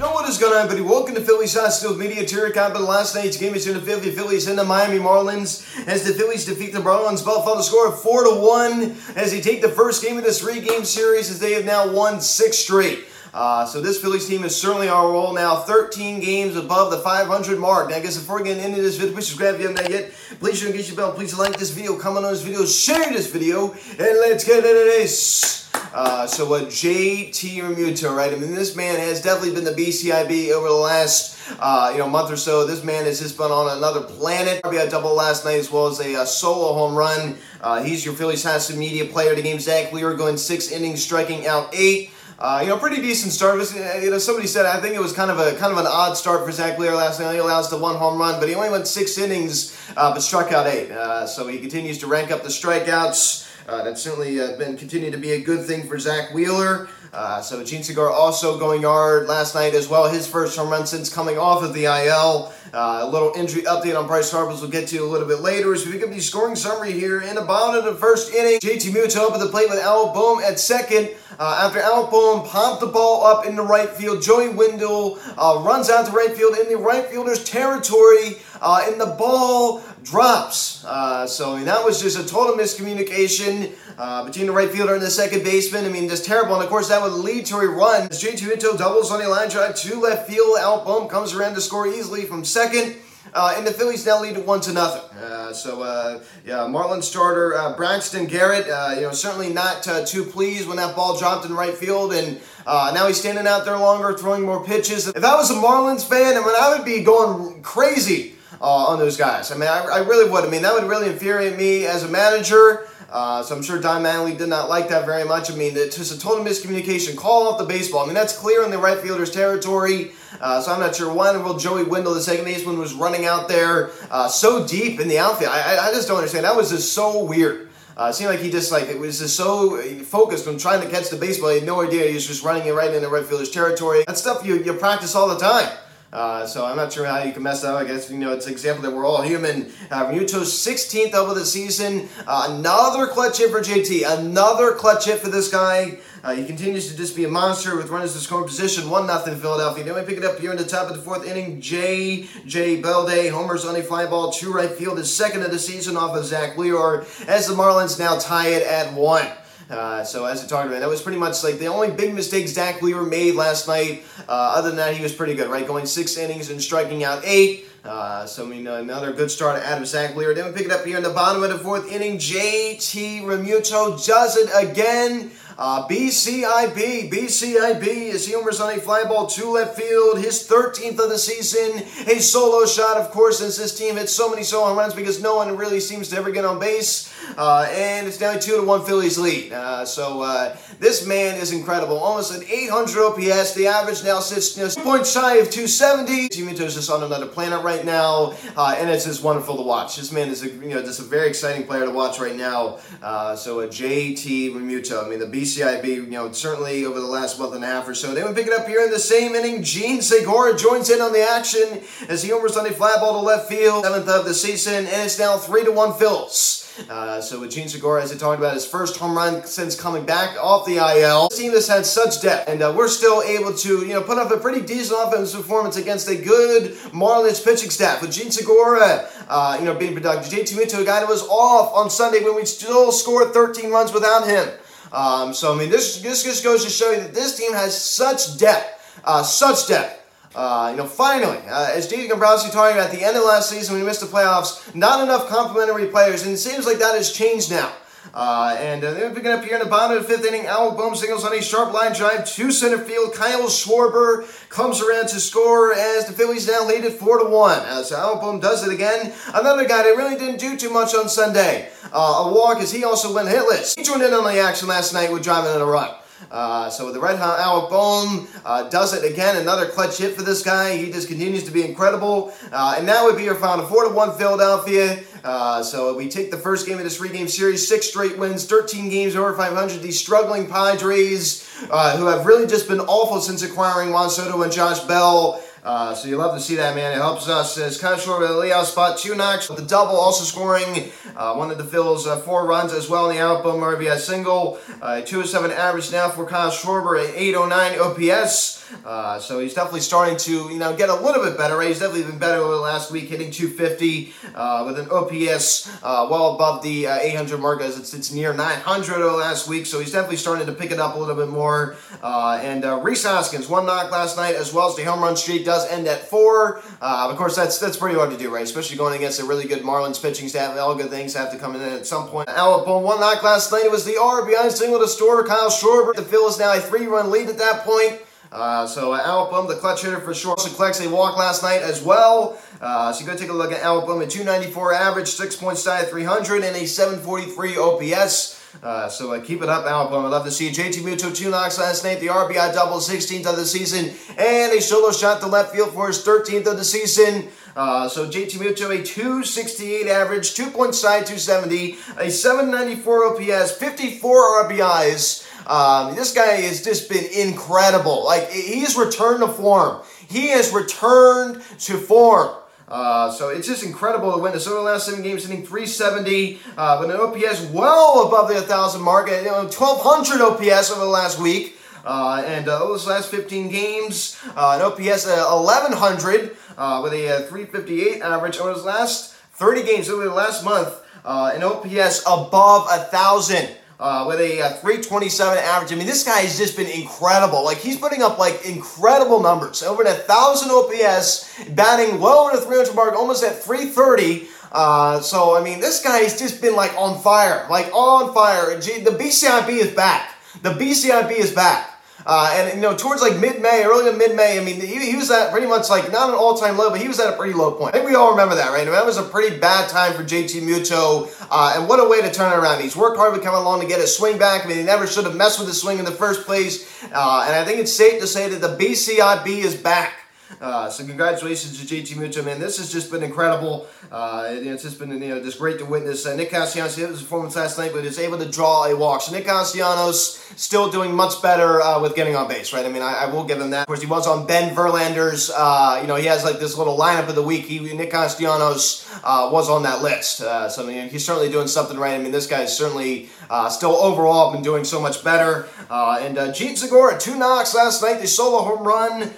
What 0.03 0.29
is 0.29 0.37
going 0.37 0.53
on, 0.53 0.65
everybody? 0.65 0.83
Welcome 0.83 1.15
to 1.15 1.23
Phillies 1.23 1.55
Hot 1.55 1.73
Stove 1.73 1.97
Media. 1.97 2.27
Terry 2.27 2.53
Campbell. 2.53 2.83
Last 2.83 3.15
night's 3.15 3.39
game 3.39 3.55
is 3.55 3.67
in 3.67 3.73
the 3.73 3.81
Philly 3.81 4.11
Phillies 4.11 4.49
and 4.49 4.59
the 4.59 4.65
Miami 4.65 4.99
Marlins 4.99 5.67
as 5.89 6.05
the 6.05 6.13
Phillies 6.13 6.45
defeat 6.45 6.75
the 6.75 6.81
Marlins. 6.81 7.25
Buffalo 7.25 7.63
score 7.63 7.89
of 7.89 8.03
four 8.03 8.25
to 8.25 8.39
one 8.39 8.97
as 9.17 9.31
they 9.31 9.41
take 9.41 9.63
the 9.63 9.71
first 9.71 10.05
game 10.05 10.19
of 10.19 10.25
this 10.25 10.41
three-game 10.41 10.85
series 10.85 11.31
as 11.31 11.41
they 11.41 11.55
have 11.55 11.65
now 11.65 11.91
won 11.91 12.21
six 12.21 12.59
straight. 12.59 13.07
Uh, 13.35 13.67
so 13.67 13.81
this 13.81 14.01
Phillies 14.01 14.29
team 14.29 14.45
is 14.45 14.55
certainly 14.55 14.89
on 14.89 15.07
a 15.07 15.09
roll 15.09 15.35
now, 15.35 15.57
13 15.57 16.21
games 16.21 16.55
above 16.55 16.93
the 16.93 16.99
500 16.99 17.59
mark. 17.59 17.91
Now, 17.91 17.97
I 17.97 18.01
guess 18.01 18.17
before 18.17 18.39
we 18.39 18.45
get 18.45 18.59
into 18.59 18.81
this 18.81 18.97
video, 18.97 19.13
please 19.13 19.27
subscribe 19.27 19.57
if 19.57 19.61
you 19.61 19.69
haven't 19.69 19.91
yet. 19.91 20.13
Please 20.39 20.61
share 20.61 20.69
engage 20.69 20.87
your 20.87 20.97
bell. 20.97 21.13
Please 21.13 21.37
like 21.37 21.59
this 21.59 21.71
video, 21.71 21.99
comment 21.99 22.25
on 22.25 22.33
this 22.33 22.43
video, 22.43 22.65
share 22.65 23.13
this 23.13 23.29
video, 23.33 23.73
and 23.73 23.99
let's 23.99 24.45
get 24.45 24.59
into 24.59 24.69
this. 24.69 25.69
Uh, 25.93 26.29
so 26.29 26.47
JT 26.47 27.33
Realmuto, 27.33 28.17
right? 28.17 28.33
I 28.33 28.37
mean, 28.37 28.55
this 28.55 28.77
man 28.77 29.01
has 29.01 29.21
definitely 29.21 29.55
been 29.55 29.65
the 29.65 29.73
BCIB 29.73 30.53
over 30.53 30.69
the 30.69 30.75
last 30.75 31.37
uh, 31.59 31.91
you 31.93 31.99
know 31.99 32.09
month 32.09 32.31
or 32.31 32.37
so. 32.37 32.65
This 32.67 32.85
man 32.85 33.05
has 33.05 33.21
just 33.21 33.37
been 33.37 33.51
on 33.51 33.77
another 33.77 34.01
planet. 34.01 34.63
Probably 34.63 34.79
a 34.79 34.89
double 34.89 35.15
last 35.15 35.45
night 35.45 35.59
as 35.59 35.71
well 35.73 35.89
as 35.89 36.01
a, 36.01 36.21
uh, 36.21 36.25
solo 36.25 36.73
home 36.73 36.95
run. 36.95 37.37
Uh, 37.61 37.83
he's 37.83 38.05
your 38.05 38.15
Phillies 38.15 38.45
Hot 38.45 38.61
Stove 38.61 38.79
Media 38.79 39.05
player 39.05 39.31
of 39.31 39.37
the 39.37 39.43
game. 39.43 39.59
Zack 39.59 39.93
Wheeler 39.93 40.15
going 40.15 40.37
six 40.37 40.71
innings, 40.71 41.03
striking 41.03 41.47
out 41.47 41.75
eight. 41.75 42.11
Uh, 42.39 42.61
you 42.63 42.69
know, 42.69 42.77
pretty 42.77 43.01
decent 43.01 43.33
start. 43.33 43.57
Was, 43.57 43.75
you 43.75 44.11
know, 44.11 44.19
somebody 44.19 44.47
said 44.47 44.67
I 44.67 44.81
think 44.81 44.95
it 44.95 45.01
was 45.01 45.13
kind 45.13 45.31
of 45.31 45.39
a 45.39 45.55
kind 45.57 45.73
of 45.73 45.79
an 45.79 45.87
odd 45.87 46.15
start 46.17 46.45
for 46.45 46.51
Zack 46.51 46.79
Wheeler 46.79 46.97
last 46.97 47.21
night. 47.21 47.33
He 47.33 47.39
allows 47.39 47.71
the 47.71 47.79
one 47.79 47.97
home 47.97 48.19
run, 48.19 48.41
but 48.41 48.49
he 48.49 48.55
only 48.55 48.71
went 48.71 48.89
six 48.89 49.17
innings, 49.19 49.77
uh, 49.97 50.13
but 50.13 50.21
struck 50.21 50.53
out 50.53 50.67
eight. 50.67 50.91
Uh, 50.91 51.27
so 51.27 51.47
he 51.47 51.59
continues 51.59 51.99
to 51.99 52.07
rank 52.07 52.31
up 52.31 52.43
the 52.43 52.49
strikeouts. 52.49 53.51
Uh, 53.69 53.83
that's 53.83 54.03
certainly 54.03 54.41
uh, 54.41 54.57
been 54.59 54.77
continued 54.77 55.13
to 55.13 55.19
be 55.19 55.33
a 55.33 55.41
good 55.41 55.65
thing 55.65 55.87
for 55.87 55.99
Zack 55.99 56.35
Wheeler. 56.35 56.89
Uh, 57.15 57.41
so 57.41 57.63
Jean 57.63 57.83
Segura 57.83 58.13
also 58.13 58.59
going 58.59 58.83
yard 58.83 59.29
last 59.29 59.55
night 59.55 59.75
as 59.75 59.89
well. 59.89 60.11
His 60.11 60.27
first 60.27 60.59
home 60.59 60.69
run 60.69 60.85
since 60.85 61.13
coming 61.13 61.39
off 61.39 61.63
of 61.63 61.73
the 61.73 61.85
IL. 61.85 62.53
Uh, 62.75 63.01
a 63.03 63.09
little 63.09 63.33
injury 63.37 63.63
update 63.63 63.97
on 63.97 64.09
Bryce 64.09 64.33
Harper 64.33 64.51
we'll 64.51 64.69
get 64.69 64.89
to 64.89 64.99
a 64.99 65.07
little 65.07 65.29
bit 65.29 65.39
later. 65.39 65.73
As 65.73 65.87
we 65.87 66.03
up 66.03 66.11
the 66.11 66.21
scoring 66.21 66.57
summary 66.57 66.91
here 66.91 67.21
in 67.21 67.37
the 67.37 67.43
bottom 67.43 67.77
of 67.77 67.85
the 67.85 67.95
first 67.95 68.35
inning, 68.35 68.59
JT 68.59 68.91
Muto 68.91 69.29
up 69.29 69.35
at 69.35 69.39
the 69.41 69.47
plate 69.47 69.71
with 69.71 69.79
Alec 69.79 70.13
Bohm 70.13 70.43
at 70.43 70.59
second. 70.59 71.11
Uh, 71.39 71.61
after 71.65 71.81
Al 71.81 72.07
popped 72.07 72.81
the 72.81 72.87
ball 72.87 73.25
up 73.25 73.47
in 73.47 73.57
the 73.57 73.63
right 73.63 73.89
field, 73.91 74.23
Joey 74.23 74.49
Wendle 74.49 75.19
uh, 75.37 75.63
runs 75.65 75.91
out 75.91 76.07
to 76.07 76.13
right 76.13 76.33
field 76.33 76.57
in 76.57 76.69
the 76.69 76.77
right 76.77 77.07
fielder's 77.07 77.43
territory, 77.43 78.37
uh, 78.61 78.87
and 78.89 79.01
the 79.01 79.15
ball 79.19 79.83
drops. 80.05 80.85
Uh, 80.85 81.27
so 81.27 81.59
that 81.65 81.85
was 81.85 82.01
just 82.01 82.19
a 82.19 82.27
total 82.27 82.55
miscommunication 82.57 83.73
uh, 83.99 84.25
between 84.25 84.47
the 84.47 84.53
right 84.53 84.71
fielder 84.71 84.95
and 84.95 85.03
the 85.03 85.11
second 85.11 85.43
baseman. 85.43 85.85
I 85.85 85.89
mean, 85.89 86.09
just 86.09 86.25
terrible. 86.25 86.55
And 86.55 86.63
of 86.63 86.69
course, 86.71 86.89
that 86.89 87.03
would 87.03 87.13
lead 87.13 87.47
to 87.47 87.57
a 87.57 87.69
run. 87.69 88.09
As 88.09 88.23
JT 88.23 88.41
Muto 88.41 88.77
doubles 88.77 89.11
on 89.11 89.21
a 89.21 89.29
line 89.29 89.49
drive 89.49 89.75
to 89.77 90.01
left 90.01 90.29
field, 90.29 90.59
Al 90.59 91.07
comes 91.07 91.35
around 91.35 91.55
to 91.55 91.61
score 91.61 91.87
easily 91.87 92.23
from 92.27 92.45
second. 92.45 92.97
Uh, 93.35 93.55
and 93.57 93.67
the 93.67 93.73
Phillies 93.73 94.07
now 94.07 94.21
lead 94.23 94.39
one 94.47 94.61
to 94.61 94.73
nothing. 94.73 95.19
Uh, 95.19 95.53
so, 95.53 95.83
uh, 95.83 96.23
yeah, 96.47 96.59
Marlins 96.69 97.03
starter 97.03 97.57
uh, 97.57 97.75
Braxton 97.77 98.27
Garrett, 98.27 98.69
uh, 98.69 98.93
you 98.95 99.03
know, 99.03 99.11
certainly 99.11 99.53
not 99.53 99.87
uh, 99.89 100.07
too 100.07 100.25
pleased 100.25 100.69
when 100.69 100.77
that 100.77 100.95
ball 100.95 101.19
dropped 101.19 101.45
in 101.45 101.53
right 101.53 101.75
field, 101.75 102.13
and 102.13 102.41
now 102.65 103.09
he's 103.09 103.19
standing 103.19 103.47
out 103.47 103.65
there 103.65 103.77
longer, 103.77 104.17
throwing 104.17 104.43
more 104.43 104.65
pitches. 104.65 105.09
If 105.09 105.25
I 105.25 105.35
was 105.35 105.51
a 105.51 105.55
Marlins 105.55 106.09
fan, 106.09 106.37
I 106.37 106.41
mean, 106.41 106.55
I 106.61 106.75
would 106.77 106.85
be 106.85 107.03
going 107.03 107.61
crazy 107.63 108.37
on 108.61 108.99
those 109.01 109.17
guys. 109.17 109.51
I 109.51 109.57
mean, 109.57 109.69
I, 109.69 109.81
I 109.81 109.99
really 109.99 110.31
would. 110.31 110.45
I 110.45 110.49
mean, 110.49 110.63
that 110.63 110.73
would 110.73 110.85
really 110.85 111.11
infuriate 111.11 111.59
me 111.59 111.87
as 111.87 112.05
a 112.05 112.09
manager. 112.09 112.87
Uh, 113.15 113.45
so 113.45 113.55
I'm 113.55 113.63
sure 113.63 113.81
Don 113.81 114.03
Mattingly 114.03 114.37
did 114.37 114.49
not 114.49 114.69
like 114.69 114.89
that 114.89 115.07
very 115.07 115.23
much. 115.23 115.49
I 115.49 115.55
mean, 115.55 115.77
it's 115.77 115.97
just 115.97 116.13
a 116.13 116.19
total 116.19 116.45
miscommunication. 116.45 117.17
Call 117.17 117.47
off 117.47 117.59
the 117.59 117.65
baseball. 117.65 118.03
I 118.03 118.07
mean, 118.07 118.15
that's 118.15 118.37
clear 118.37 118.65
in 118.65 118.73
the 118.73 118.79
right 118.79 118.99
fielder's 118.99 119.31
territory. 119.31 120.11
Uh, 120.41 120.61
so 120.61 120.73
I'm 120.73 120.81
not 120.81 120.97
sure 120.97 121.15
why 121.15 121.31
in 121.31 121.37
the 121.37 121.41
world 121.41 121.61
Joey 121.61 121.85
Wendle, 121.85 122.13
the 122.13 122.21
second 122.21 122.45
baseman, 122.45 122.77
was 122.77 122.93
running 122.93 123.25
out 123.25 123.47
there 123.47 123.93
uh, 124.11 124.27
so 124.27 124.67
deep 124.67 124.99
in 124.99 125.07
the 125.07 125.21
outfield. 125.21 125.53
I, 125.53 125.79
I, 125.79 125.93
just 125.93 126.09
don't 126.09 126.17
understand. 126.17 126.45
That 126.45 126.57
was 126.57 126.71
just 126.71 126.93
so 126.93 127.23
weird. 127.23 127.69
Uh, 127.97 128.09
it 128.11 128.15
seemed 128.15 128.31
like 128.31 128.41
he 128.41 128.51
just 128.51 128.73
like 128.73 128.89
it 128.89 128.99
was 128.99 129.21
just 129.21 129.37
so 129.37 129.81
focused 130.03 130.49
on 130.49 130.59
trying 130.59 130.83
to 130.83 130.91
catch 130.91 131.09
the 131.09 131.17
baseball. 131.17 131.51
He 131.51 131.61
had 131.61 131.67
no 131.67 131.83
idea 131.83 132.09
he 132.09 132.15
was 132.15 132.27
just 132.27 132.43
running 132.43 132.67
it 132.67 132.73
right 132.73 132.93
in 132.93 133.01
the 133.01 133.09
right 133.09 133.25
fielder's 133.25 133.53
territory. 133.53 134.03
That 134.09 134.19
stuff 134.19 134.45
you, 134.45 134.61
you 134.61 134.73
practice 134.73 135.15
all 135.15 135.29
the 135.29 135.39
time. 135.39 135.71
Uh, 136.15 136.47
so 136.47 136.65
I'm 136.65 136.77
not 136.77 136.93
sure 136.93 137.05
how 137.05 137.25
you 137.25 137.33
can 137.33 137.43
mess 137.43 137.63
that 137.63 137.75
up. 137.75 137.81
I 137.81 137.85
guess 137.85 138.09
you 138.09 138.19
know 138.19 138.33
it's 138.33 138.47
an 138.47 138.53
example 138.53 138.89
that 138.89 138.97
we're 138.97 139.05
all 139.05 139.21
human. 139.23 139.73
Uh, 139.91 140.13
Muto's 140.13 140.53
16th 140.53 141.13
of 141.13 141.35
the 141.35 141.45
season. 141.45 142.09
Uh, 142.25 142.47
another 142.51 143.09
clutch 143.09 143.39
hit 143.39 143.51
for 143.51 143.61
JT. 143.61 144.21
Another 144.21 144.73
clutch 144.73 145.07
hit 145.07 145.19
for 145.19 145.29
this 145.29 145.51
guy. 145.51 145.99
Uh, 146.23 146.35
he 146.35 146.47
continues 146.47 146.89
to 146.89 146.97
just 146.97 147.17
be 147.17 147.25
a 147.25 147.29
monster 147.29 147.77
with 147.77 147.91
runners 147.91 148.15
in 148.15 148.21
scoring 148.21 148.47
position. 148.47 148.89
One 148.89 149.09
nothing 149.09 149.35
Philadelphia. 149.35 149.83
Then 149.83 149.95
we 149.97 150.03
pick 150.03 150.17
it 150.17 150.25
up 150.25 150.39
here 150.39 150.53
in 150.53 150.57
the 150.57 150.65
top 150.65 150.89
of 150.89 150.97
the 150.97 151.03
fourth 151.03 151.27
inning. 151.27 151.61
J. 151.61 152.29
J. 152.47 152.81
Bleday 152.81 153.31
homers 153.31 153.65
on 153.65 153.75
a 153.75 153.83
fly 153.83 154.07
ball 154.07 154.31
to 154.35 154.53
right 154.53 154.71
field. 154.71 154.99
His 154.99 155.15
second 155.15 155.43
of 155.43 155.51
the 155.51 155.59
season 155.59 155.97
off 155.97 156.17
of 156.17 156.25
Zack 156.25 156.57
Wheeler 156.57 157.05
as 157.27 157.49
the 157.49 157.55
Marlins 157.55 157.99
now 157.99 158.17
tie 158.19 158.51
it 158.51 158.63
at 158.63 158.93
one. 158.95 159.27
Uh, 159.71 160.05
so 160.05 160.25
as 160.27 160.45
I 160.45 160.47
talked 160.47 160.69
about, 160.69 160.81
that 160.81 160.89
was 160.89 161.01
pretty 161.01 161.19
much 161.19 161.43
like 161.43 161.59
the 161.59 161.67
only 161.67 161.91
big 161.91 162.15
mistake 162.15 162.49
Zack 162.49 162.83
Wheeler 162.83 163.05
made 163.05 163.35
last 163.35 163.67
night. 163.67 164.05
Uh, 164.29 164.55
other 164.57 164.69
than 164.69 164.77
that, 164.77 164.95
he 164.95 165.03
was 165.03 165.13
pretty 165.13 165.35
good, 165.35 165.51
right? 165.51 165.67
Going 165.67 165.87
six 165.87 166.17
innings 166.17 166.51
and 166.51 166.61
striking 166.63 167.05
out 167.05 167.23
eight. 167.25 167.67
Uh, 167.85 168.25
so 168.25 168.45
I 168.45 168.49
mean, 168.49 168.67
another 168.67 169.13
good 169.13 169.31
start 169.31 169.63
out 169.63 169.81
of 169.81 169.87
Zack 169.87 170.17
Wheeler. 170.17 170.35
Then 170.35 170.47
we 170.47 170.53
pick 170.53 170.67
it 170.67 170.73
up 170.73 170.85
here 170.87 170.97
in 170.97 171.03
the 171.03 171.11
bottom 171.11 171.43
of 171.43 171.51
the 171.51 171.59
fourth 171.59 171.91
inning. 171.91 172.17
JT 172.17 173.23
Realmuto 173.23 174.05
does 174.07 174.37
it 174.37 174.51
again. 174.55 175.31
Uh, 175.57 175.87
BCIB, 175.87 177.11
BCIB 177.11 178.11
as 178.11 178.27
he 178.27 178.33
homers 178.33 178.61
on 178.61 178.77
a 178.77 178.81
fly 178.81 179.05
ball 179.05 179.27
to 179.27 179.51
left 179.51 179.79
field, 179.79 180.19
his 180.19 180.49
13th 180.49 180.99
of 180.99 181.09
the 181.09 181.19
season, 181.19 181.83
a 182.09 182.21
solo 182.21 182.67
shot, 182.67 182.97
of 182.97 183.11
course, 183.11 183.39
since 183.39 183.57
this 183.57 183.77
team 183.77 183.97
hits 183.97 184.13
so 184.13 184.29
many 184.29 184.43
solo 184.43 184.75
runs 184.75 184.95
because 184.95 185.23
no 185.23 185.37
one 185.37 185.57
really 185.57 185.81
seems 185.81 186.09
to 186.09 186.17
ever 186.17 186.31
get 186.31 186.45
on 186.45 186.59
base. 186.59 187.13
Uh, 187.37 187.67
and 187.71 188.07
it's 188.07 188.21
now 188.21 188.37
a 188.37 188.39
2 188.39 188.57
to 188.57 188.63
1 188.63 188.85
Phillies 188.85 189.17
lead. 189.17 189.53
Uh, 189.53 189.85
so 189.85 190.23
uh, 190.23 190.57
this 190.85 191.07
man 191.07 191.37
is 191.37 191.51
incredible. 191.51 191.97
Almost 191.97 192.35
an 192.35 192.43
800 192.47 192.99
OPS. 193.03 193.55
The 193.55 193.69
average 193.69 194.05
now 194.05 194.21
sits 194.21 194.55
just 194.55 194.79
point 194.81 195.07
shy 195.07 195.37
of 195.37 195.49
270. 195.51 196.29
Muto's 196.45 196.75
just 196.75 196.91
on 196.91 197.03
another 197.03 197.27
planet 197.27 197.65
right 197.65 197.87
now, 197.87 198.35
uh, 198.55 198.77
and 198.79 198.91
it's 198.91 199.07
just 199.07 199.25
wonderful 199.25 199.57
to 199.57 199.63
watch. 199.63 199.97
This 199.97 200.13
man 200.13 200.29
is 200.29 200.43
a, 200.43 200.49
you 200.49 200.75
know 200.75 200.83
just 200.83 201.01
a 201.01 201.05
very 201.05 201.27
exciting 201.27 201.67
player 201.67 201.87
to 201.87 201.91
watch 201.91 202.21
right 202.21 202.37
now. 202.37 202.81
Uh, 203.03 203.35
so 203.35 203.61
a 203.61 203.67
JT 203.67 204.53
Realmuto, 204.53 205.07
I 205.07 205.09
mean 205.09 205.21
the 205.21 205.27
BCIB, 205.27 205.87
you 205.87 206.07
know 206.07 206.31
certainly 206.33 206.85
over 206.85 207.01
the 207.01 207.07
last 207.07 207.39
month 207.39 207.55
and 207.55 207.65
a 207.65 207.67
half 207.67 207.89
or 207.89 207.95
so. 207.95 208.13
Then 208.13 208.29
we 208.29 208.35
pick 208.35 208.47
it 208.47 208.53
up 208.53 208.69
here 208.69 208.83
in 208.85 208.91
the 208.91 208.99
same 208.99 209.35
inning. 209.35 209.63
Jean 209.63 210.03
Segura 210.03 210.55
joins 210.55 210.91
in 210.91 211.01
on 211.01 211.15
the 211.15 211.27
action 211.27 211.81
as 212.11 212.23
he 212.23 212.29
homers 212.29 212.59
on 212.59 212.67
a 212.67 212.73
fly 212.73 212.95
ball 213.01 213.19
to 213.19 213.27
left 213.27 213.49
field, 213.49 213.85
seventh 213.85 214.09
of 214.09 214.27
the 214.27 214.35
season, 214.35 214.85
and 214.85 215.07
it's 215.07 215.19
now 215.19 215.39
three 215.39 215.65
to 215.65 215.73
one 215.73 215.93
Phils. 215.93 216.64
Uh, 216.89 217.21
so 217.21 217.41
with 217.41 217.53
Jean 217.53 217.69
Segura, 217.69 218.03
as 218.03 218.13
I 218.13 218.17
talked 218.17 218.39
about, 218.39 218.55
his 218.55 218.67
first 218.67 218.97
home 218.97 219.17
run 219.17 219.45
since 219.45 219.81
coming 219.81 220.05
back 220.05 220.37
off 220.43 220.67
the 220.67 220.77
IL. 220.77 221.29
This 221.29 221.39
team 221.39 221.53
has 221.53 221.69
had 221.69 221.87
such 221.87 222.21
depth, 222.21 222.49
and 222.49 222.63
uh, 222.63 222.73
we're 222.77 222.89
still 222.89 223.23
able 223.23 223.55
to, 223.55 223.87
you 223.87 223.95
know, 223.95 224.03
put 224.03 224.19
up 224.19 224.31
a 224.31 224.37
pretty 224.39 224.61
decent 224.61 224.99
offensive 225.01 225.43
performance 225.43 225.77
against 225.77 226.09
a 226.09 226.17
good 226.17 226.73
Marlins 226.93 227.45
pitching 227.45 227.71
staff. 227.71 228.03
With 228.03 228.13
Jean 228.13 228.31
Segura, 228.31 229.09
uh, 229.29 229.57
you 229.59 229.65
know, 229.65 229.75
being 229.75 229.95
productive. 229.95 230.33
JT 230.33 230.59
Muto, 230.59 230.83
a 230.83 230.85
guy 230.85 231.01
that 231.01 231.09
was 231.09 231.23
off 231.29 231.73
on 231.75 231.91
Sunday 231.91 232.23
when 232.23 232.35
we 232.35 232.45
still 232.45 232.91
scored 232.91 233.33
13 233.33 233.71
runs 233.71 233.93
without 233.93 234.27
him. 234.27 234.49
Um, 234.93 235.35
so, 235.35 235.55
I 235.55 235.59
mean, 235.59 235.71
this, 235.71 236.01
this 236.01 236.23
just 236.23 236.45
goes 236.45 236.65
to 236.65 236.71
show 236.71 236.91
you 236.91 237.01
that 237.01 237.15
this 237.15 237.37
team 237.37 237.53
has 237.53 237.81
such 237.81 238.39
depth, 238.39 239.01
uh, 239.05 239.23
such 239.23 239.69
depth. 239.69 240.04
Uh, 240.35 240.69
you 240.73 240.77
know, 240.77 240.87
finally, 240.87 241.39
uh, 241.49 241.71
as 241.73 241.87
Didi 241.87 242.09
Dombrowski 242.09 242.51
talking 242.51 242.77
about 242.77 242.91
at 242.91 242.97
the 242.99 243.05
end 243.05 243.17
of 243.17 243.25
last 243.25 243.51
season, 243.51 243.77
we 243.77 243.85
missed 243.85 244.01
the 244.01 244.07
playoffs, 244.07 244.75
not 244.75 245.03
enough 245.03 245.29
complementary 245.29 245.87
players, 245.87 246.25
and 246.25 246.33
it 246.33 246.39
seems 246.39 246.67
like 246.67 246.79
that 246.79 246.95
has 246.97 247.13
changed 247.13 247.51
now. 247.51 247.73
Uh, 248.13 248.55
and 248.59 248.85
uh, 248.85 248.93
they're 248.93 249.11
picking 249.11 249.31
up 249.31 249.43
here 249.45 249.55
in 249.55 249.61
the 249.61 249.69
bottom 249.69 249.97
of 249.97 250.03
the 250.03 250.09
fifth 250.09 250.27
inning. 250.27 250.47
Alec 250.47 250.77
Bohm 250.77 250.95
singles 250.95 251.25
on 251.25 251.33
a 251.33 251.41
sharp 251.41 251.73
line 251.73 251.93
drive 251.93 252.27
to 252.27 252.53
center 252.53 252.79
field. 252.79 253.15
Kyle 253.15 253.49
Schwarber 253.49 254.27
comes 254.51 254.83
around 254.83 255.09
to 255.09 255.21
score 255.21 255.73
as 255.73 256.07
the 256.07 256.13
Phillies 256.13 256.47
now 256.47 256.67
lead 256.67 256.85
it 256.85 256.93
4 256.93 257.21
to 257.21 257.25
1. 257.25 257.67
As 257.67 257.93
Alec 257.93 258.21
Bohm 258.21 258.41
does 258.41 258.67
it 258.67 258.73
again. 258.73 259.13
Another 259.33 259.67
guy 259.67 259.85
that 259.85 259.97
really 259.97 260.17
didn't 260.19 260.39
do 260.39 260.57
too 260.57 260.71
much 260.71 260.95
on 260.95 261.09
Sunday. 261.09 261.71
Uh, 261.93 262.25
a 262.27 262.33
walk 262.33 262.59
as 262.59 262.71
he 262.73 262.85
also 262.85 263.15
went 263.15 263.29
hitless. 263.29 263.75
He 263.77 263.83
joined 263.83 264.03
in 264.03 264.13
on 264.13 264.25
the 264.25 264.39
action 264.39 264.69
last 264.69 264.93
night 264.93 265.11
with 265.11 265.23
driving 265.23 265.55
in 265.55 265.61
a 265.61 265.67
run. 265.67 265.91
Uh, 266.31 266.71
so 266.71 266.93
the 266.93 267.01
Red 267.01 267.19
Hot 267.19 267.39
Alec 267.39 267.71
Bohm 267.71 268.29
uh, 268.45 268.69
does 268.69 268.95
it 268.95 269.11
again. 269.11 269.37
Another 269.37 269.67
clutch 269.67 269.99
hit 269.99 270.17
for 270.17 270.23
this 270.23 270.43
guy. 270.43 270.77
He 270.77 270.91
just 270.91 271.09
continues 271.09 271.45
to 271.45 271.51
be 271.51 271.65
incredible. 271.65 272.33
Uh, 272.53 272.77
and 272.79 272.89
that 272.89 273.05
would 273.05 273.17
be 273.17 273.25
your 273.25 273.35
final 273.35 273.67
4 273.67 273.89
to 273.89 273.95
1 273.95 274.19
Philadelphia. 274.19 275.03
Uh, 275.23 275.63
so 275.63 275.97
we 275.97 276.09
take 276.09 276.31
the 276.31 276.37
first 276.37 276.67
game 276.67 276.79
of 276.79 276.85
this 276.85 276.99
three 276.99 277.11
game 277.11 277.29
series, 277.29 277.67
six 277.67 277.87
straight 277.87 278.19
wins, 278.19 278.47
13 278.47 278.91
games 278.91 279.17
over 279.17 279.35
500. 279.35 279.81
These 279.81 279.99
struggling 279.99 280.47
Padres, 280.49 281.49
uh, 281.71 281.97
who 281.97 282.07
have 282.07 282.27
really 282.27 282.47
just 282.47 282.69
been 282.69 282.81
awful 282.81 283.21
since 283.21 283.43
acquiring 283.43 283.91
Juan 283.91 284.11
Soto 284.11 284.43
and 284.43 284.53
Josh 284.53 284.81
Bell. 284.81 285.43
Uh, 285.65 285.95
so 285.95 286.09
you 286.09 286.19
love 286.19 286.37
to 286.37 286.41
see 286.41 286.57
that, 286.57 286.75
man. 286.75 286.93
It 286.93 286.97
helps 286.97 287.27
us. 287.27 287.57
It's 287.57 287.79
kind 287.79 287.95
of 287.95 288.01
short 288.01 288.21
with 288.21 288.29
the 288.29 288.37
layout 288.37 288.67
spot. 288.67 288.99
Two 288.99 289.15
knocks 289.15 289.49
with 289.49 289.59
the 289.59 289.65
double, 289.65 289.97
also 289.97 290.25
scoring 290.25 290.91
uh, 291.17 291.35
one 291.35 291.51
of 291.51 291.57
the 291.57 291.65
Phil's 291.65 292.07
uh, 292.07 292.19
four 292.19 292.47
runs 292.47 292.73
as 292.75 292.91
well 292.91 293.09
in 293.09 293.17
the 293.17 293.23
album. 293.23 293.61
RBI 293.63 293.97
single. 293.97 294.59
Uh, 294.83 295.01
207 295.01 295.51
average 295.53 295.91
now 295.91 296.11
for 296.11 296.27
Kyle 296.27 296.51
Schwarber 296.51 297.03
at 297.03 297.15
809 297.17 297.81
OPS. 297.81 298.64
Uh, 298.85 299.19
so 299.19 299.41
he's 299.41 299.55
definitely 299.55 299.81
starting 299.81 300.17
to, 300.17 300.33
you 300.51 300.59
know, 300.59 300.75
get 300.75 300.89
a 300.89 300.95
little 300.95 301.23
bit 301.23 301.37
better. 301.37 301.61
He's 301.61 301.81
definitely 301.81 302.11
been 302.11 302.19
better 302.19 302.39
over 302.39 302.55
the 302.55 302.61
last 302.61 302.91
week, 302.91 303.09
hitting 303.09 303.31
250 303.31 304.13
uh, 304.35 304.65
with 304.67 304.79
an 304.79 304.89
OPS 304.91 305.71
uh, 305.83 306.07
well 306.11 306.35
above 306.35 306.63
the 306.63 306.87
uh, 306.87 306.99
800 307.01 307.39
mark 307.39 307.61
as 307.61 307.79
it's, 307.79 307.95
it's 307.95 308.13
near 308.13 308.33
900 308.33 308.95
over 308.95 309.17
last 309.17 309.49
week. 309.49 309.67
So 309.67 309.81
he's 309.81 309.93
definitely 309.93 310.17
starting 310.17 310.47
to 310.47 310.53
pick 310.53 310.71
it 310.71 310.79
up 310.79 310.97
a 310.97 310.99
little 310.99 311.15
bit 311.15 311.29
more. 311.29 311.77
Uh, 312.03 312.41
and 312.43 312.65
uh, 312.65 312.81
Rhys 312.81 313.05
Hoskins, 313.05 313.49
one 313.49 313.67
knock 313.67 313.91
last 313.91 314.17
night 314.17 314.35
as 314.35 314.53
well 314.53 314.69
as 314.69 314.77
the 314.77 314.85
home 314.85 315.01
run 315.01 315.17
streak 315.17 315.45
does 315.45 315.67
end 315.71 315.87
at 315.87 316.09
four. 316.09 316.63
of 316.81 317.17
course, 317.17 317.37
that's 317.37 317.59
that's 317.59 317.77
pretty 317.77 317.97
hard 317.97 318.11
to 318.11 318.17
do, 318.17 318.33
right? 318.33 318.45
Especially 318.45 318.77
going 318.77 318.97
against 318.97 319.21
a 319.21 319.25
really 319.25 319.47
good 319.47 319.63
Marlins 319.63 320.01
pitching 320.01 320.29
staff. 320.29 320.59
All 320.59 320.75
good 320.75 320.91
things 320.91 321.15
have 321.15 321.31
to 321.33 321.39
come 321.39 321.55
in 321.55 321.63
at 321.63 321.87
some 321.87 322.09
point. 322.09 322.29
Alec 322.29 322.67
Bohm, 322.67 322.83
one 322.83 323.01
knock 323.01 323.23
last 323.23 323.51
night. 323.53 323.65
It 323.65 323.71
was 323.71 323.85
the 323.85 323.93
RBI 323.93 324.51
single 324.51 324.81
to 324.81 324.89
store 324.89 325.25
Kyle 325.27 325.51
Schwarber. 325.51 325.95
The 325.95 326.03
Phil 326.03 326.29
is 326.29 326.39
now 326.39 326.55
a 326.55 326.61
three-run 326.61 327.11
lead 327.11 327.29
at 327.29 327.39
that 327.39 327.65
point. 327.65 328.01
Uh, 328.35 328.67
so 328.67 328.93
Alec 328.93 329.31
Bohm, 329.31 329.47
the 329.47 329.55
clutch 329.55 329.83
hitter 329.83 330.01
for 330.01 330.13
sure, 330.13 330.33
also 330.33 330.53
collects 330.57 330.81
a 330.81 330.91
walk 330.91 331.17
last 331.17 331.45
night 331.45 331.63
as 331.63 331.81
well. 331.85 332.37
Uh, 332.61 332.93
so 332.93 333.07
go 333.07 333.17
take 333.17 333.29
a 333.29 333.33
look 333.33 333.53
at 333.53 333.63
Alec 333.63 333.87
Bohm, 333.87 334.01
294 334.01 334.75
average, 334.75 335.07
six 335.09 335.37
points 335.37 335.63
tied 335.63 335.87
300, 335.87 336.43
and 336.43 336.57
a 336.57 336.67
743 336.67 337.57
OPS. 337.57 338.41
Uh, 338.61 338.89
so 338.89 339.13
uh, 339.13 339.21
keep 339.21 339.41
it 339.41 339.49
up, 339.49 339.67
Alec 339.67 339.91
Bohm. 339.91 340.11
Love 340.11 340.25
to 340.25 340.33
see 340.33 340.51
JT 340.51 340.83
Muto 340.83 341.15
two 341.15 341.31
knocks 341.31 341.61
last 341.61 341.85
night, 341.85 342.01
the 342.01 342.09
RBI 342.09 342.53
double, 342.53 342.79
16th 342.79 343.27
of 343.27 343.37
the 343.37 343.47
season, 343.47 343.95
and 344.19 344.53
a 344.53 344.61
solo 344.61 344.91
shot 344.91 345.21
to 345.21 345.29
left 345.29 345.55
field 345.55 345.73
for 345.73 345.87
his 345.87 346.05
13th 346.05 346.47
of 346.47 346.57
the 346.57 346.65
season. 346.65 347.29
Uh, 347.55 347.89
so 347.89 348.09
JT 348.09 348.33
Muto, 348.33 348.69
a 348.77 348.83
268 348.83 349.87
average, 349.87 350.35
two 350.35 350.51
points 350.51 350.81
side, 350.81 351.07
270, 351.07 351.77
a 351.99 352.11
794 352.11 353.07
OPS, 353.07 353.53
54 353.53 354.45
RBIs. 354.45 355.25
Um, 355.47 355.95
this 355.95 356.13
guy 356.15 356.41
has 356.43 356.63
just 356.65 356.89
been 356.89 357.05
incredible. 357.29 358.05
Like 358.05 358.31
he's 358.31 358.77
returned 358.77 359.21
to 359.21 359.29
form. 359.29 359.83
He 360.09 360.29
has 360.29 360.53
returned 360.53 361.43
to 361.61 361.77
form. 361.77 362.35
Uh, 362.67 363.11
so 363.11 363.29
it's 363.29 363.47
just 363.47 363.63
incredible 363.63 364.13
to 364.13 364.19
win 364.19 364.33
the 364.33 364.39
the 364.39 364.61
last 364.61 364.87
seven 364.87 365.03
games, 365.03 365.27
hitting 365.27 365.45
370, 365.45 366.41
uh, 366.57 366.81
but 366.81 366.91
an 366.91 366.97
OPS 366.97 367.43
well 367.51 368.07
above 368.07 368.29
the 368.29 368.35
1,000 368.35 368.81
mark, 368.81 369.09
you 369.09 369.23
know, 369.23 369.43
1,200 369.45 370.21
OPS 370.21 370.71
over 370.71 370.81
the 370.81 370.87
last 370.87 371.19
week. 371.19 371.59
Uh, 371.85 372.25
and 372.27 372.49
uh, 372.49 372.59
those 372.61 372.87
last 372.87 373.11
15 373.11 373.51
games, 373.51 374.19
uh, 374.37 374.59
an 374.59 374.63
OPS 374.63 375.07
1,100 375.07 376.37
uh, 376.57 376.81
with 376.83 376.95
a 376.95 377.27
358 377.29 378.01
average. 378.01 378.39
Over 378.39 378.55
his 378.55 378.65
last 378.65 379.15
30 379.35 379.63
games, 379.65 379.91
over 379.91 380.05
the 380.05 380.15
last 380.15 380.43
month, 380.43 380.75
an 381.05 381.43
OPS 381.43 382.01
above 382.07 382.65
1,000 382.67 383.51
uh, 383.79 384.05
with 384.07 384.21
a, 384.21 384.39
a, 384.39 384.47
uh, 384.47 384.51
327 384.55 385.39
average. 385.39 385.73
I 385.73 385.77
mean, 385.77 385.87
this 385.87 386.05
guy 386.05 386.21
has 386.21 386.39
just 386.39 386.57
been 386.57 386.67
incredible. 386.67 387.45
Like, 387.45 387.59
he's 387.59 387.79
putting 387.79 388.03
up, 388.03 388.19
like, 388.19 388.45
incredible 388.45 389.21
numbers. 389.21 389.63
Over 389.63 389.83
a 389.83 389.87
1,000 389.87 390.51
OPS, 390.51 391.45
batting 391.51 392.01
well 392.01 392.21
over 392.21 392.37
the 392.37 392.43
300 392.43 392.75
mark, 392.75 392.95
almost 392.95 393.25
at 393.25 393.43
330. 393.43 394.29
Uh, 394.53 395.01
so, 395.01 395.37
I 395.37 395.43
mean, 395.43 395.61
this 395.61 395.83
guy 395.83 395.99
has 395.99 396.19
just 396.19 396.41
been, 396.41 396.55
like, 396.55 396.73
on 396.77 397.01
fire. 397.01 397.47
Like, 397.51 397.67
on 397.73 398.15
fire. 398.15 398.59
The 398.59 398.97
BCIB 398.99 399.49
is 399.49 399.71
back. 399.73 400.15
The 400.43 400.51
BCIB 400.51 401.11
is 401.13 401.33
back. 401.33 401.74
Uh, 402.07 402.35
and 402.37 402.57
you 402.57 402.61
know, 402.61 402.77
towards 402.77 403.01
like 403.01 403.19
mid-May, 403.19 403.65
early 403.65 403.91
to 403.91 403.97
mid-May, 403.97 404.39
I 404.39 404.45
mean, 404.45 404.61
he, 404.61 404.91
he 404.91 404.97
was 404.97 405.11
at 405.11 405.31
pretty 405.31 405.47
much 405.47 405.71
like 405.71 405.91
not 405.91 406.11
an 406.11 406.15
all-time 406.15 406.59
low, 406.59 406.71
but 406.71 406.81
he 406.81 406.89
was 406.89 407.01
at 407.01 407.13
a 407.13 407.17
pretty 407.17 407.33
low 407.33 407.53
point. 407.53 407.75
I 407.75 407.79
think 407.79 407.89
we 407.89 407.95
all 407.95 408.11
remember 408.11 408.35
that, 408.35 408.51
right? 408.51 408.63
I 408.63 408.65
mean, 408.65 408.73
that 408.73 408.87
was 408.87 408.99
a 408.99 409.03
pretty 409.03 409.39
bad 409.39 409.69
time 409.69 409.95
for 409.95 410.03
JT 410.03 410.43
Muto, 410.43 411.09
uh, 411.31 411.55
and 411.57 411.69
what 411.69 411.81
a 411.81 411.89
way 411.89 412.03
to 412.03 412.13
turn 412.13 412.33
it 412.33 412.37
around. 412.37 412.61
He's 412.61 412.77
worked 412.77 412.97
hard 412.97 413.15
to 413.15 413.21
come 413.21 413.35
along 413.35 413.61
to 413.61 413.67
get 413.67 413.81
his 413.81 413.97
swing 413.97 414.19
back. 414.19 414.45
I 414.45 414.49
mean, 414.49 414.59
he 414.59 414.65
never 414.65 414.87
should 414.87 415.05
have 415.05 415.17
messed 415.17 415.39
with 415.39 415.49
his 415.49 415.61
swing 415.61 415.79
in 415.79 415.85
the 415.85 415.93
first 415.93 416.27
place, 416.27 416.83
uh, 416.93 417.25
and 417.27 417.35
I 417.35 417.45
think 417.45 417.59
it's 417.59 417.73
safe 417.73 418.01
to 418.01 418.07
say 418.07 418.29
that 418.29 418.41
the 418.41 418.57
BCIB 418.57 419.27
is 419.27 419.55
back. 419.55 420.04
Uh, 420.41 420.69
so 420.69 420.85
congratulations 420.87 421.61
to 421.61 421.67
JT 421.67 421.95
Muto, 421.97 422.25
man. 422.25 422.41
This 422.41 422.59
has 422.59 422.73
just 422.73 422.91
been 422.91 423.03
incredible. 423.03 423.67
Uh, 423.91 424.29
it's 424.31 424.63
just 424.63 424.79
been 424.79 424.91
you 424.91 425.15
know 425.15 425.23
just 425.23 425.39
great 425.39 425.59
to 425.59 425.65
witness. 425.65 426.07
Uh, 426.07 426.17
Nick 426.17 426.31
Castellanos 426.31 426.77
his 426.77 427.03
performance 427.03 427.37
last 427.37 427.59
night, 427.59 427.73
but 427.73 427.85
is 427.85 427.99
able 427.99 428.19
to 428.19 428.29
draw 428.29 428.65
a 428.65 428.77
walk. 428.77 429.03
So 429.03 429.13
Nick 429.13 429.25
Castellanos 429.25 430.19
still 430.37 430.71
doing 430.71 430.95
much 430.95 431.21
better 431.23 431.61
uh, 431.61 431.81
with 431.81 431.95
getting 431.95 432.17
on 432.17 432.29
base, 432.29 432.53
right? 432.53 432.65
I 432.65 432.69
mean, 432.69 432.83
I, 432.83 433.05
I, 433.05 433.07
will 433.07 433.25
give 433.25 433.41
him 433.41 433.51
that. 433.51 433.63
Of 433.63 433.67
course, 433.67 433.81
he 433.81 433.87
was 433.87 434.07
on 434.07 434.27
Ben 434.27 434.55
Verlander's. 434.55 435.31
Uh, 435.35 435.79
you 435.81 435.87
know, 435.87 435.97
he 435.97 436.07
has 436.07 436.25
like 436.25 436.39
this 436.39 436.57
little 436.57 436.77
lineup 436.77 437.09
of 437.09 437.15
the 437.15 437.23
week. 437.23 437.45
He 437.45 437.61
Nick 437.75 437.91
Castellanos 437.91 438.87
uh, 439.05 439.29
was 439.31 439.49
on 439.49 439.63
that 439.63 439.83
list, 439.83 440.19
so 440.19 440.49
I 440.59 440.63
mean, 440.67 440.89
he's 440.89 441.05
certainly 441.05 441.31
doing 441.31 441.47
something 441.47 441.79
right. 441.79 441.95
I 441.95 441.99
mean, 441.99 442.13
this 442.13 442.27
guy's 442.27 442.57
certainly 442.57 443.09
still 443.51 443.77
overall 443.77 444.33
been 444.33 444.43
doing 444.43 444.65
so 444.65 444.81
much 444.81 445.05
better. 445.05 445.47
and 445.71 446.19
uh, 446.19 446.33
Jean 446.33 446.57
Segura, 446.57 446.99
two 446.99 447.17
knocks 447.17 447.55
last 447.55 447.83
night, 447.83 448.01
the 448.01 448.07
solo 448.07 448.43
home 448.43 448.67
run. 448.67 449.11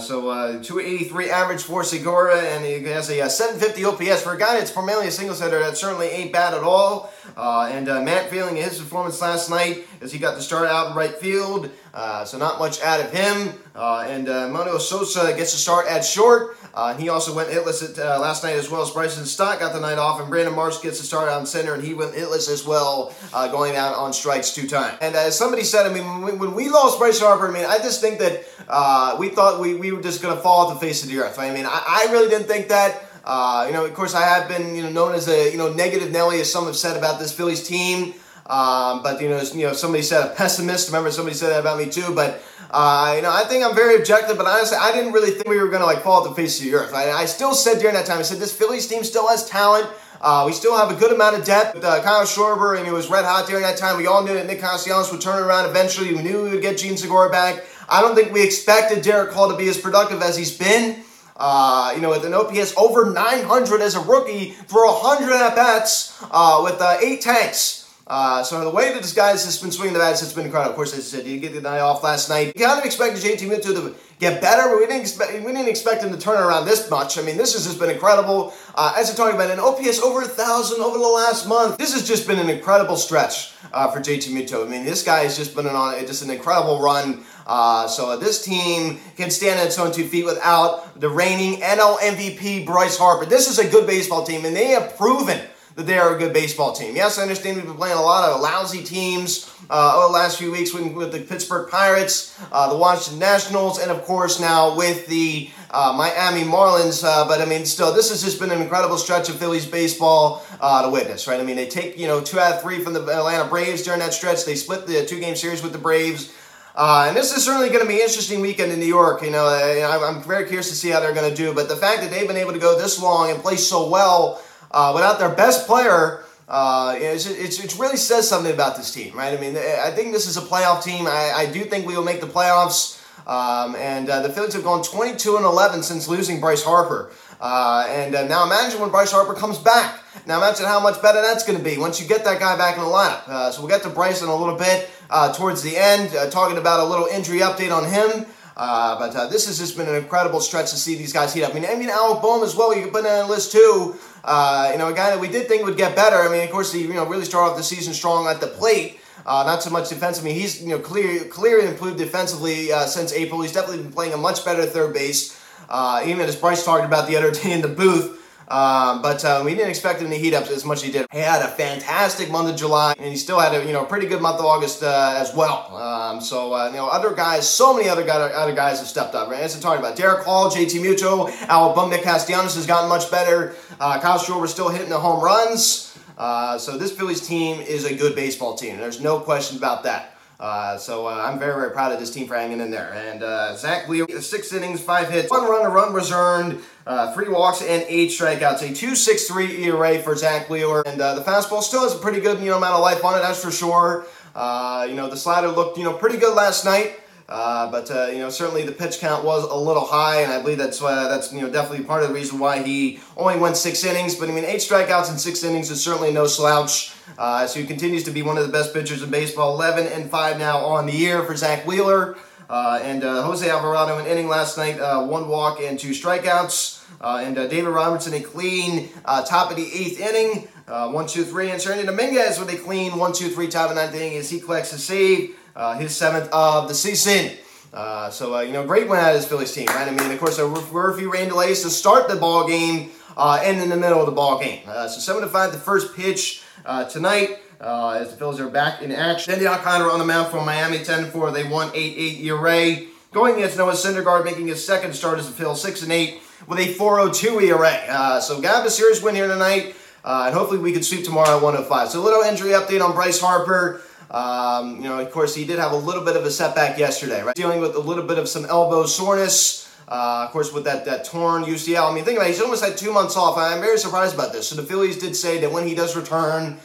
so 0.00 0.60
283 0.62 1.30
average 1.30 1.62
for 1.62 1.82
Segura, 1.82 2.38
and 2.38 2.64
he 2.64 2.82
has 2.84 3.08
a, 3.10 3.28
750 3.28 3.84
OPS 3.84 4.22
for 4.22 4.34
a 4.34 4.38
guy 4.38 4.58
that's 4.58 4.70
primarily 4.70 5.08
a 5.08 5.10
single 5.10 5.34
setter. 5.34 5.58
That 5.58 5.76
certainly 5.76 6.08
ain't 6.08 6.32
bad 6.32 6.54
at 6.54 6.62
all. 6.62 7.12
Uh, 7.36 7.68
and 7.72 7.88
uh, 7.88 8.02
Matt 8.02 8.30
Vierling 8.30 8.56
his 8.56 8.78
performance 8.78 9.20
last 9.20 9.48
night 9.50 9.84
as 10.00 10.12
he 10.12 10.18
got 10.18 10.34
to 10.34 10.42
start 10.42 10.68
out 10.68 10.90
in 10.90 10.96
right 10.96 11.14
field, 11.14 11.70
uh, 11.94 12.24
so 12.24 12.38
not 12.38 12.58
much 12.58 12.80
out 12.82 13.00
of 13.00 13.12
him. 13.12 13.52
Uh, 13.74 14.04
and 14.06 14.28
uh, 14.28 14.48
Manuel 14.48 14.78
Sosa 14.78 15.34
gets 15.36 15.52
to 15.52 15.58
start 15.58 15.86
at 15.86 16.04
short. 16.04 16.56
Uh, 16.74 16.94
he 16.94 17.08
also 17.08 17.34
went 17.34 17.50
hitless 17.50 17.82
at, 17.82 17.98
uh, 17.98 18.18
last 18.18 18.42
night 18.42 18.56
as 18.56 18.70
well 18.70 18.80
as 18.80 18.90
Bryson 18.90 19.26
Stott 19.26 19.60
got 19.60 19.74
the 19.74 19.80
night 19.80 19.98
off, 19.98 20.20
and 20.20 20.30
Brandon 20.30 20.54
Marsh 20.54 20.80
gets 20.82 20.98
to 20.98 21.04
start 21.04 21.28
on 21.28 21.44
center, 21.44 21.74
and 21.74 21.84
he 21.84 21.92
went 21.92 22.14
hitless 22.14 22.50
as 22.50 22.66
well, 22.66 23.14
going 23.50 23.76
out 23.76 23.94
on 23.94 24.12
strikes 24.12 24.54
two 24.54 24.66
times. 24.66 24.96
And 25.02 25.14
as 25.14 25.36
somebody 25.36 25.64
said, 25.64 25.86
I 25.86 25.92
mean, 25.92 26.38
when, 26.38 26.54
we 26.54 26.70
lost 26.70 26.98
Bryce 26.98 27.20
Harper, 27.20 27.48
I 27.48 27.50
mean, 27.50 27.66
I 27.66 27.76
just 27.78 28.00
think 28.00 28.18
that 28.20 29.18
we 29.18 29.28
thought 29.28 29.60
we, 29.60 29.74
we 29.74 29.92
were 29.92 30.02
just 30.02 30.22
going 30.22 30.34
to 30.34 30.40
fall 30.40 30.66
off 30.66 30.74
the 30.74 30.80
face 30.80 31.02
of 31.02 31.10
the 31.10 31.18
earth. 31.18 31.38
I 31.38 31.52
mean, 31.52 31.66
I, 31.66 32.06
I 32.08 32.12
really 32.12 32.28
didn't 32.28 32.46
think 32.46 32.68
that. 32.68 33.04
Uh, 33.24 33.64
you 33.68 33.72
know, 33.72 33.84
of 33.84 33.94
course, 33.94 34.14
I 34.14 34.22
have 34.22 34.48
been 34.48 34.74
you 34.74 34.82
know 34.82 34.90
known 34.90 35.14
as 35.14 35.28
a 35.28 35.50
you 35.50 35.58
know 35.58 35.72
negative 35.72 36.10
Nelly, 36.10 36.40
as 36.40 36.50
some 36.50 36.66
have 36.66 36.76
said 36.76 36.96
about 36.96 37.20
this 37.20 37.32
Phillies 37.32 37.66
team. 37.66 38.14
Um, 38.52 39.02
but 39.02 39.22
you 39.22 39.30
know, 39.30 39.40
you 39.40 39.66
know, 39.66 39.72
somebody 39.72 40.02
said 40.02 40.30
a 40.30 40.34
pessimist. 40.34 40.88
Remember, 40.88 41.10
somebody 41.10 41.34
said 41.34 41.48
that 41.48 41.60
about 41.60 41.78
me 41.78 41.88
too. 41.88 42.14
But 42.14 42.42
uh, 42.70 43.14
you 43.16 43.22
know, 43.22 43.32
I 43.32 43.44
think 43.44 43.64
I'm 43.64 43.74
very 43.74 43.96
objective. 43.96 44.36
But 44.36 44.46
honestly, 44.46 44.76
I 44.78 44.92
didn't 44.92 45.14
really 45.14 45.30
think 45.30 45.48
we 45.48 45.56
were 45.56 45.68
going 45.68 45.80
to 45.80 45.86
like 45.86 46.02
fall 46.02 46.22
at 46.22 46.28
the 46.28 46.34
face 46.34 46.58
of 46.58 46.66
the 46.66 46.74
earth. 46.74 46.92
I, 46.92 47.10
I, 47.12 47.24
still 47.24 47.54
said 47.54 47.78
during 47.78 47.94
that 47.94 48.04
time, 48.04 48.18
I 48.18 48.22
said 48.22 48.38
this 48.38 48.54
Phillies 48.54 48.86
team 48.86 49.04
still 49.04 49.26
has 49.28 49.48
talent. 49.48 49.88
Uh, 50.20 50.44
we 50.46 50.52
still 50.52 50.76
have 50.76 50.94
a 50.94 51.00
good 51.00 51.12
amount 51.12 51.38
of 51.38 51.46
depth. 51.46 51.76
With, 51.76 51.84
uh, 51.84 52.02
Kyle 52.02 52.24
Schwarber, 52.24 52.78
and 52.78 52.86
it 52.86 52.92
was 52.92 53.08
red 53.08 53.24
hot 53.24 53.48
during 53.48 53.62
that 53.62 53.78
time. 53.78 53.96
We 53.96 54.06
all 54.06 54.22
knew 54.22 54.34
that 54.34 54.46
Nick 54.46 54.60
Castellanos 54.60 55.10
would 55.10 55.22
turn 55.22 55.42
around 55.42 55.70
eventually. 55.70 56.14
We 56.14 56.22
knew 56.22 56.42
we 56.42 56.50
would 56.50 56.62
get 56.62 56.76
Jean 56.76 56.98
Segura 56.98 57.30
back. 57.30 57.64
I 57.88 58.02
don't 58.02 58.14
think 58.14 58.34
we 58.34 58.44
expected 58.44 59.02
Darick 59.02 59.32
Hall 59.32 59.50
to 59.50 59.56
be 59.56 59.68
as 59.68 59.78
productive 59.78 60.20
as 60.20 60.36
he's 60.36 60.56
been. 60.56 61.02
Uh, 61.38 61.92
you 61.96 62.02
know, 62.02 62.10
with 62.10 62.26
an 62.26 62.34
OPS 62.34 62.76
over 62.76 63.10
900 63.10 63.80
as 63.80 63.94
a 63.94 64.00
rookie 64.00 64.50
for 64.68 64.84
100 64.84 65.32
at 65.32 65.56
bats 65.56 66.22
uh, 66.30 66.60
with 66.62 66.78
uh, 66.82 66.98
eight 67.02 67.22
tanks. 67.22 67.81
Uh, 68.12 68.42
so 68.42 68.60
the 68.60 68.68
way 68.68 68.92
that 68.92 69.00
this 69.00 69.14
guy 69.14 69.28
has 69.28 69.58
been 69.58 69.72
swinging 69.72 69.94
the 69.94 69.98
bats 69.98 70.20
has 70.20 70.34
been 70.34 70.44
incredible. 70.44 70.72
Of 70.72 70.76
course, 70.76 70.92
as 70.92 70.98
I 70.98 71.16
said, 71.16 71.24
he 71.24 71.38
didn't 71.38 71.54
get 71.54 71.54
the 71.54 71.62
night 71.62 71.78
off 71.78 72.02
last 72.02 72.28
night. 72.28 72.54
Kind 72.54 72.78
of 72.78 72.84
expected 72.84 73.22
JT 73.22 73.48
Muto 73.48 73.72
to 73.72 73.94
get 74.18 74.42
better, 74.42 74.68
but 74.68 74.80
we 74.80 74.86
didn't 74.86 75.00
expect 75.00 75.32
we 75.32 75.50
didn't 75.50 75.66
expect 75.66 76.04
him 76.04 76.12
to 76.12 76.18
turn 76.18 76.36
around 76.38 76.66
this 76.66 76.90
much. 76.90 77.18
I 77.18 77.22
mean, 77.22 77.38
this 77.38 77.54
has 77.54 77.64
just 77.64 77.80
been 77.80 77.88
incredible. 77.88 78.52
Uh, 78.74 78.92
as 78.98 79.08
I'm 79.08 79.16
talking 79.16 79.34
about, 79.34 79.50
an 79.50 79.60
OPS 79.60 80.02
over 80.02 80.20
a 80.20 80.26
thousand 80.26 80.82
over 80.82 80.98
the 80.98 81.08
last 81.08 81.48
month. 81.48 81.78
This 81.78 81.94
has 81.94 82.06
just 82.06 82.26
been 82.26 82.38
an 82.38 82.50
incredible 82.50 82.96
stretch 82.96 83.54
uh, 83.72 83.90
for 83.90 84.00
JT 84.00 84.28
Muto. 84.28 84.66
I 84.66 84.68
mean, 84.68 84.84
this 84.84 85.02
guy 85.02 85.22
has 85.22 85.34
just 85.34 85.56
been 85.56 85.66
on 85.66 85.98
just 86.06 86.22
an 86.22 86.28
incredible 86.28 86.82
run. 86.82 87.24
Uh, 87.46 87.88
so 87.88 88.18
this 88.18 88.44
team 88.44 89.00
can 89.16 89.30
stand 89.30 89.58
on 89.58 89.66
its 89.66 89.78
own 89.78 89.90
two 89.90 90.06
feet 90.06 90.26
without 90.26 91.00
the 91.00 91.08
reigning 91.08 91.62
NL 91.62 91.96
MVP 91.96 92.66
Bryce 92.66 92.98
Harper. 92.98 93.24
This 93.24 93.48
is 93.48 93.58
a 93.58 93.66
good 93.66 93.86
baseball 93.86 94.22
team, 94.22 94.44
and 94.44 94.54
they 94.54 94.66
have 94.66 94.98
proven 94.98 95.40
that 95.74 95.86
they 95.86 95.98
are 95.98 96.14
a 96.14 96.18
good 96.18 96.32
baseball 96.32 96.72
team. 96.72 96.94
Yes, 96.94 97.18
I 97.18 97.22
understand 97.22 97.56
we've 97.56 97.66
been 97.66 97.74
playing 97.74 97.96
a 97.96 98.02
lot 98.02 98.28
of 98.28 98.40
lousy 98.40 98.82
teams 98.82 99.50
uh, 99.70 99.94
over 99.96 100.08
the 100.08 100.12
last 100.12 100.38
few 100.38 100.52
weeks 100.52 100.74
with, 100.74 100.92
with 100.92 101.12
the 101.12 101.20
Pittsburgh 101.20 101.70
Pirates, 101.70 102.38
uh, 102.52 102.68
the 102.70 102.76
Washington 102.76 103.18
Nationals, 103.18 103.78
and 103.78 103.90
of 103.90 104.02
course 104.02 104.40
now 104.40 104.76
with 104.76 105.06
the 105.06 105.50
uh, 105.70 105.94
Miami 105.96 106.42
Marlins. 106.42 107.02
Uh, 107.04 107.26
but 107.26 107.40
I 107.40 107.46
mean, 107.46 107.64
still, 107.64 107.92
this 107.92 108.10
has 108.10 108.22
just 108.22 108.38
been 108.38 108.50
an 108.50 108.60
incredible 108.60 108.98
stretch 108.98 109.28
of 109.28 109.36
Phillies 109.36 109.66
baseball 109.66 110.44
uh, 110.60 110.82
to 110.82 110.90
witness, 110.90 111.26
right? 111.26 111.40
I 111.40 111.44
mean, 111.44 111.56
they 111.56 111.68
take 111.68 111.98
you 111.98 112.06
know 112.06 112.20
two 112.20 112.38
out 112.38 112.54
of 112.54 112.62
three 112.62 112.80
from 112.80 112.92
the 112.92 113.00
Atlanta 113.00 113.48
Braves 113.48 113.82
during 113.82 114.00
that 114.00 114.12
stretch. 114.12 114.44
They 114.44 114.54
split 114.54 114.86
the 114.86 115.04
two 115.06 115.20
game 115.20 115.36
series 115.36 115.62
with 115.62 115.72
the 115.72 115.78
Braves. 115.78 116.34
Uh, 116.74 117.04
and 117.06 117.16
this 117.16 117.36
is 117.36 117.44
certainly 117.44 117.68
going 117.68 117.82
to 117.82 117.86
be 117.86 117.96
an 117.96 118.00
interesting 118.00 118.40
weekend 118.40 118.72
in 118.72 118.80
New 118.80 118.86
York. 118.86 119.22
You 119.22 119.30
know, 119.30 119.46
I'm 119.46 120.22
very 120.22 120.46
curious 120.46 120.70
to 120.70 120.74
see 120.74 120.88
how 120.88 121.00
they're 121.00 121.12
going 121.12 121.28
to 121.28 121.36
do. 121.36 121.52
But 121.52 121.68
the 121.68 121.76
fact 121.76 122.00
that 122.00 122.10
they've 122.10 122.26
been 122.26 122.38
able 122.38 122.54
to 122.54 122.58
go 122.58 122.78
this 122.78 123.00
long 123.00 123.30
and 123.30 123.38
play 123.40 123.56
so 123.56 123.90
well 123.90 124.41
uh, 124.72 124.92
without 124.94 125.18
their 125.18 125.30
best 125.30 125.66
player, 125.66 126.24
uh, 126.48 126.94
it's, 126.96 127.26
it's, 127.26 127.62
it 127.62 127.78
really 127.78 127.96
says 127.96 128.28
something 128.28 128.52
about 128.52 128.76
this 128.76 128.92
team, 128.92 129.16
right? 129.16 129.36
I 129.36 129.40
mean, 129.40 129.56
I 129.56 129.90
think 129.90 130.12
this 130.12 130.26
is 130.26 130.36
a 130.36 130.40
playoff 130.42 130.82
team. 130.82 131.06
I, 131.06 131.32
I 131.34 131.46
do 131.46 131.64
think 131.64 131.86
we 131.86 131.96
will 131.96 132.04
make 132.04 132.20
the 132.20 132.26
playoffs. 132.26 132.98
Um, 133.26 133.76
and 133.76 134.08
uh, 134.10 134.20
the 134.20 134.28
Phillies 134.28 134.54
have 134.54 134.64
gone 134.64 134.82
22 134.82 135.36
and 135.36 135.44
11 135.44 135.82
since 135.82 136.08
losing 136.08 136.40
Bryce 136.40 136.62
Harper. 136.62 137.12
Uh, 137.40 137.86
and 137.88 138.14
uh, 138.14 138.26
now 138.26 138.44
imagine 138.44 138.80
when 138.80 138.90
Bryce 138.90 139.12
Harper 139.12 139.34
comes 139.34 139.58
back. 139.58 140.00
Now 140.26 140.38
imagine 140.38 140.66
how 140.66 140.80
much 140.80 141.00
better 141.02 141.20
that's 141.20 141.44
going 141.44 141.58
to 141.58 141.64
be 141.64 141.78
once 141.78 142.00
you 142.00 142.06
get 142.06 142.24
that 142.24 142.38
guy 142.38 142.56
back 142.56 142.76
in 142.76 142.82
the 142.82 142.88
lineup. 142.88 143.28
Uh, 143.28 143.50
so 143.50 143.60
we'll 143.60 143.68
get 143.68 143.82
to 143.82 143.90
Bryce 143.90 144.22
in 144.22 144.28
a 144.28 144.36
little 144.36 144.56
bit 144.56 144.90
uh, 145.10 145.32
towards 145.32 145.62
the 145.62 145.76
end, 145.76 146.14
uh, 146.14 146.30
talking 146.30 146.58
about 146.58 146.80
a 146.80 146.84
little 146.84 147.06
injury 147.06 147.40
update 147.40 147.72
on 147.76 147.88
him. 147.88 148.26
But 148.54 149.28
this 149.30 149.46
has 149.46 149.58
just 149.58 149.76
been 149.76 149.88
an 149.88 149.96
incredible 149.96 150.40
stretch 150.40 150.70
to 150.70 150.76
see 150.76 150.94
these 150.94 151.12
guys 151.12 151.34
heat 151.34 151.42
up. 151.42 151.52
I 151.52 151.54
mean, 151.54 151.64
I 151.64 151.74
mean, 151.74 151.90
Alec 151.90 152.22
Bohm 152.22 152.42
as 152.44 152.54
well. 152.54 152.74
You 152.74 152.82
can 152.82 152.92
put 152.92 153.06
on 153.06 153.26
the 153.26 153.32
list 153.32 153.50
too. 153.50 153.96
Uh, 154.24 154.70
you 154.72 154.78
know, 154.78 154.88
a 154.88 154.94
guy 154.94 155.10
that 155.10 155.20
we 155.20 155.28
did 155.28 155.48
think 155.48 155.64
would 155.64 155.76
get 155.76 155.96
better. 155.96 156.16
I 156.16 156.30
mean, 156.30 156.44
of 156.44 156.50
course, 156.50 156.72
he 156.72 156.82
you 156.82 156.94
know 156.94 157.06
really 157.06 157.24
started 157.24 157.52
off 157.52 157.56
the 157.56 157.62
season 157.62 157.94
strong 157.94 158.26
at 158.26 158.40
the 158.40 158.46
plate. 158.46 159.00
Uh, 159.24 159.44
not 159.46 159.62
so 159.62 159.70
much 159.70 159.88
defensive. 159.88 160.24
I 160.24 160.28
mean, 160.28 160.36
he's 160.36 160.62
you 160.62 160.68
know 160.68 160.78
clear, 160.78 161.24
clearly 161.24 161.68
improved 161.68 161.98
defensively 161.98 162.72
uh, 162.72 162.86
since 162.86 163.12
April. 163.12 163.42
He's 163.42 163.52
definitely 163.52 163.82
been 163.84 163.92
playing 163.92 164.14
a 164.14 164.16
much 164.16 164.44
better 164.44 164.64
third 164.64 164.94
base. 164.94 165.38
Uh, 165.68 166.02
even 166.06 166.26
as 166.26 166.36
Bryce 166.36 166.64
talked 166.64 166.84
about 166.84 167.08
the 167.08 167.16
other 167.16 167.30
day 167.30 167.52
in 167.52 167.62
the 167.62 167.68
booth, 167.68 168.21
um, 168.48 169.02
but 169.02 169.44
we 169.44 169.54
didn't 169.54 169.70
expect 169.70 170.00
him 170.00 170.10
to 170.10 170.16
heat 170.16 170.34
up 170.34 170.46
as 170.48 170.64
much 170.64 170.78
as 170.78 170.84
he 170.84 170.92
did. 170.92 171.06
He 171.12 171.18
had 171.18 171.42
a 171.42 171.48
fantastic 171.48 172.30
month 172.30 172.50
of 172.50 172.56
July, 172.56 172.94
and 172.98 173.08
he 173.08 173.16
still 173.16 173.38
had 173.38 173.54
a 173.54 173.64
you 173.64 173.72
know 173.72 173.84
pretty 173.84 174.06
good 174.06 174.20
month 174.20 174.38
of 174.38 174.46
August 174.46 174.82
uh, 174.82 175.14
as 175.16 175.34
well. 175.34 175.74
Um, 175.76 176.20
so 176.20 176.52
uh, 176.52 176.66
you 176.66 176.76
know 176.76 176.88
other 176.88 177.14
guys, 177.14 177.48
so 177.48 177.74
many 177.74 177.88
other 177.88 178.04
guys, 178.04 178.32
other 178.34 178.54
guys 178.54 178.78
have 178.78 178.88
stepped 178.88 179.14
up. 179.14 179.28
Right? 179.28 179.40
As 179.40 179.56
I 179.56 179.60
talked 179.60 179.78
about, 179.78 179.96
Darick 179.96 180.24
Hall, 180.24 180.50
JT 180.50 180.80
Muto, 180.80 181.30
Albumna 181.46 182.02
Castellanos 182.02 182.54
has 182.54 182.66
gotten 182.66 182.88
much 182.88 183.10
better. 183.10 183.54
Uh, 183.80 184.00
Kyle 184.00 184.18
Schwarber 184.18 184.48
still 184.48 184.68
hitting 184.68 184.90
the 184.90 185.00
home 185.00 185.22
runs. 185.22 185.88
Uh, 186.18 186.58
so 186.58 186.76
this 186.76 186.92
Phillies 186.92 187.26
team 187.26 187.60
is 187.60 187.84
a 187.84 187.94
good 187.94 188.14
baseball 188.14 188.54
team. 188.54 188.76
There's 188.76 189.00
no 189.00 189.18
question 189.18 189.56
about 189.56 189.84
that. 189.84 190.11
Uh, 190.42 190.76
so 190.76 191.06
uh, 191.06 191.24
I'm 191.24 191.38
very, 191.38 191.54
very 191.54 191.70
proud 191.70 191.92
of 191.92 192.00
this 192.00 192.10
team 192.10 192.26
for 192.26 192.34
hanging 192.34 192.58
in 192.58 192.72
there. 192.72 192.92
And 192.92 193.22
uh, 193.22 193.54
Zack 193.54 193.88
Wheeler, 193.88 194.20
six 194.20 194.52
innings, 194.52 194.80
five 194.80 195.08
hits, 195.08 195.30
one 195.30 195.48
run, 195.48 195.64
a 195.64 195.68
run 195.68 195.92
was 195.92 196.10
earned, 196.10 196.58
uh, 196.84 197.14
three 197.14 197.28
walks, 197.28 197.62
and 197.62 197.84
eight 197.86 198.10
strikeouts. 198.10 198.60
A 198.62 198.74
2.63 198.74 199.60
ERA 199.66 200.00
for 200.00 200.16
Zack 200.16 200.50
Wheeler. 200.50 200.82
And 200.84 201.00
uh, 201.00 201.14
the 201.14 201.20
fastball 201.20 201.62
still 201.62 201.84
has 201.84 201.94
a 201.94 201.98
pretty 201.98 202.20
good, 202.20 202.40
you 202.40 202.46
know, 202.46 202.56
amount 202.56 202.74
of 202.74 202.80
life 202.80 203.04
on 203.04 203.16
it, 203.16 203.22
that's 203.22 203.40
for 203.40 203.52
sure. 203.52 204.04
Uh, 204.34 204.84
you 204.88 204.96
know, 204.96 205.08
the 205.08 205.16
slider 205.16 205.46
looked, 205.46 205.78
you 205.78 205.84
know, 205.84 205.92
pretty 205.92 206.18
good 206.18 206.34
last 206.34 206.64
night. 206.64 206.98
Uh, 207.32 207.70
but 207.70 207.90
uh, 207.90 208.08
you 208.08 208.18
know, 208.18 208.28
certainly 208.28 208.62
the 208.62 208.72
pitch 208.72 208.98
count 209.00 209.24
was 209.24 209.44
a 209.44 209.54
little 209.54 209.86
high, 209.86 210.20
and 210.20 210.30
I 210.30 210.42
believe 210.42 210.58
that's 210.58 210.82
uh, 210.82 211.08
that's 211.08 211.32
you 211.32 211.40
know 211.40 211.48
definitely 211.48 211.86
part 211.86 212.02
of 212.02 212.10
the 212.10 212.14
reason 212.14 212.38
why 212.38 212.62
he 212.62 213.00
only 213.16 213.38
went 213.38 213.56
six 213.56 213.82
innings. 213.84 214.14
But 214.14 214.28
I 214.28 214.32
mean, 214.32 214.44
eight 214.44 214.60
strikeouts 214.60 215.10
in 215.10 215.16
six 215.16 215.42
innings 215.42 215.70
is 215.70 215.82
certainly 215.82 216.12
no 216.12 216.26
slouch. 216.26 216.92
Uh, 217.16 217.46
so 217.46 217.58
he 217.58 217.66
continues 217.66 218.02
to 218.04 218.10
be 218.10 218.20
one 218.20 218.36
of 218.36 218.46
the 218.46 218.52
best 218.52 218.74
pitchers 218.74 219.02
in 219.02 219.10
baseball. 219.10 219.54
Eleven 219.54 219.86
and 219.86 220.10
five 220.10 220.38
now 220.38 220.58
on 220.58 220.84
the 220.84 220.92
year 220.92 221.24
for 221.24 221.34
Zack 221.34 221.66
Wheeler. 221.66 222.18
Uh, 222.50 222.80
and 222.82 223.02
Jose 223.02 223.48
Alvarado, 223.48 223.96
an 223.96 224.04
inning 224.04 224.28
last 224.28 224.58
night, 224.58 224.78
one 225.08 225.26
walk 225.26 225.58
and 225.58 225.78
two 225.78 225.92
strikeouts. 225.92 226.84
and 227.00 227.34
David 227.34 227.70
Robertson, 227.70 228.12
a 228.12 228.20
clean 228.20 228.90
top 229.26 229.50
of 229.50 229.56
the 229.56 229.64
eighth 229.72 229.98
inning, 229.98 230.48
one, 230.66 231.06
two, 231.06 231.24
three. 231.24 231.50
And 231.50 231.58
Seranthony 231.58 231.86
Dominguez 231.86 232.38
with 232.38 232.52
a 232.52 232.58
clean 232.58 232.98
one, 232.98 233.14
two, 233.14 233.30
three 233.30 233.48
top 233.48 233.70
of 233.70 233.76
ninth 233.76 233.94
inning 233.94 234.18
as 234.18 234.28
he 234.28 234.38
collects 234.38 234.74
a 234.74 234.78
save 234.78 235.34
uh, 235.54 235.74
his 235.78 235.96
seventh 235.96 236.30
of 236.32 236.68
the 236.68 236.74
season. 236.74 237.36
Uh, 237.72 238.10
so, 238.10 238.36
uh, 238.36 238.40
you 238.40 238.52
know, 238.52 238.66
great 238.66 238.86
win 238.86 239.00
out 239.00 239.14
of 239.14 239.20
this 239.20 239.28
Phillies 239.28 239.52
team, 239.52 239.66
right? 239.68 239.88
I 239.88 239.90
mean, 239.90 240.10
of 240.10 240.18
course, 240.20 240.36
there 240.36 240.46
were 240.46 240.90
a 240.90 240.96
few 240.96 241.10
rain 241.10 241.28
delays 241.28 241.62
to 241.62 241.70
start 241.70 242.06
the 242.06 242.16
ball 242.16 242.46
game 242.46 242.90
uh, 243.16 243.40
and 243.42 243.60
in 243.62 243.70
the 243.70 243.76
middle 243.76 244.00
of 244.00 244.06
the 244.06 244.12
ball 244.12 244.38
game. 244.38 244.60
Uh, 244.66 244.88
so, 244.88 245.00
7 245.00 245.22
to 245.22 245.28
5, 245.28 245.52
the 245.52 245.58
first 245.58 245.96
pitch 245.96 246.42
uh, 246.66 246.84
tonight. 246.84 247.38
as 247.60 248.10
the 248.10 248.16
Phillies 248.16 248.40
are 248.40 248.50
back 248.50 248.82
in 248.82 248.92
action. 248.92 249.32
Sandy 249.32 249.46
Alcantara 249.46 249.90
on 249.90 249.98
the 249.98 250.04
mound 250.04 250.30
for 250.30 250.44
Miami, 250.44 250.84
10 250.84 251.10
4. 251.10 251.30
They 251.30 251.48
won 251.48 251.70
8 251.72 251.78
8 251.78 252.24
ERA. 252.24 252.76
Going 253.12 253.36
against 253.36 253.56
Noah 253.58 253.72
Syndergaard, 253.72 254.24
making 254.24 254.48
his 254.48 254.64
second 254.64 254.94
start 254.94 255.18
as 255.18 255.28
a 255.28 255.32
Phil, 255.32 255.54
6 255.54 255.82
and 255.82 255.92
8 255.92 256.20
with 256.46 256.58
a 256.58 256.74
4.02 256.74 257.42
ERA. 257.42 258.20
so, 258.20 258.40
got 258.40 258.66
a 258.66 258.70
serious 258.70 259.02
win 259.02 259.14
here 259.14 259.28
tonight. 259.28 259.74
and 260.04 260.34
hopefully, 260.34 260.58
we 260.58 260.72
can 260.72 260.82
sweep 260.82 261.04
tomorrow 261.04 261.36
at 261.36 261.42
105. 261.42 261.88
So, 261.88 262.00
a 262.00 262.04
little 262.04 262.22
injury 262.22 262.50
update 262.50 262.84
on 262.84 262.92
Bryce 262.92 263.20
Harper. 263.20 263.80
Um, 264.12 264.76
you 264.76 264.82
know, 264.82 265.00
of 265.00 265.10
course, 265.10 265.34
he 265.34 265.46
did 265.46 265.58
have 265.58 265.72
a 265.72 265.76
little 265.76 266.04
bit 266.04 266.16
of 266.16 266.24
a 266.24 266.30
setback 266.30 266.78
yesterday, 266.78 267.22
right? 267.22 267.34
Dealing 267.34 267.60
with 267.60 267.74
a 267.74 267.80
little 267.80 268.04
bit 268.04 268.18
of 268.18 268.28
some 268.28 268.44
elbow 268.44 268.84
soreness. 268.84 269.68
Uh, 269.88 270.24
of 270.26 270.30
course, 270.30 270.52
with 270.52 270.64
that, 270.64 270.84
that 270.84 271.04
torn 271.04 271.44
UCL. 271.44 271.90
I 271.90 271.94
mean, 271.94 272.04
think 272.04 272.18
about 272.18 272.28
it, 272.28 272.32
he's 272.32 272.40
almost 272.40 272.64
had 272.64 272.76
two 272.76 272.92
months 272.92 273.16
off. 273.16 273.36
I'm 273.36 273.60
very 273.60 273.78
surprised 273.78 274.14
about 274.14 274.32
this. 274.32 274.48
So 274.48 274.56
the 274.56 274.62
Phillies 274.62 274.98
did 274.98 275.16
say 275.16 275.40
that 275.40 275.50
when 275.50 275.66
he 275.66 275.74
does 275.74 275.96
return, 275.96 276.58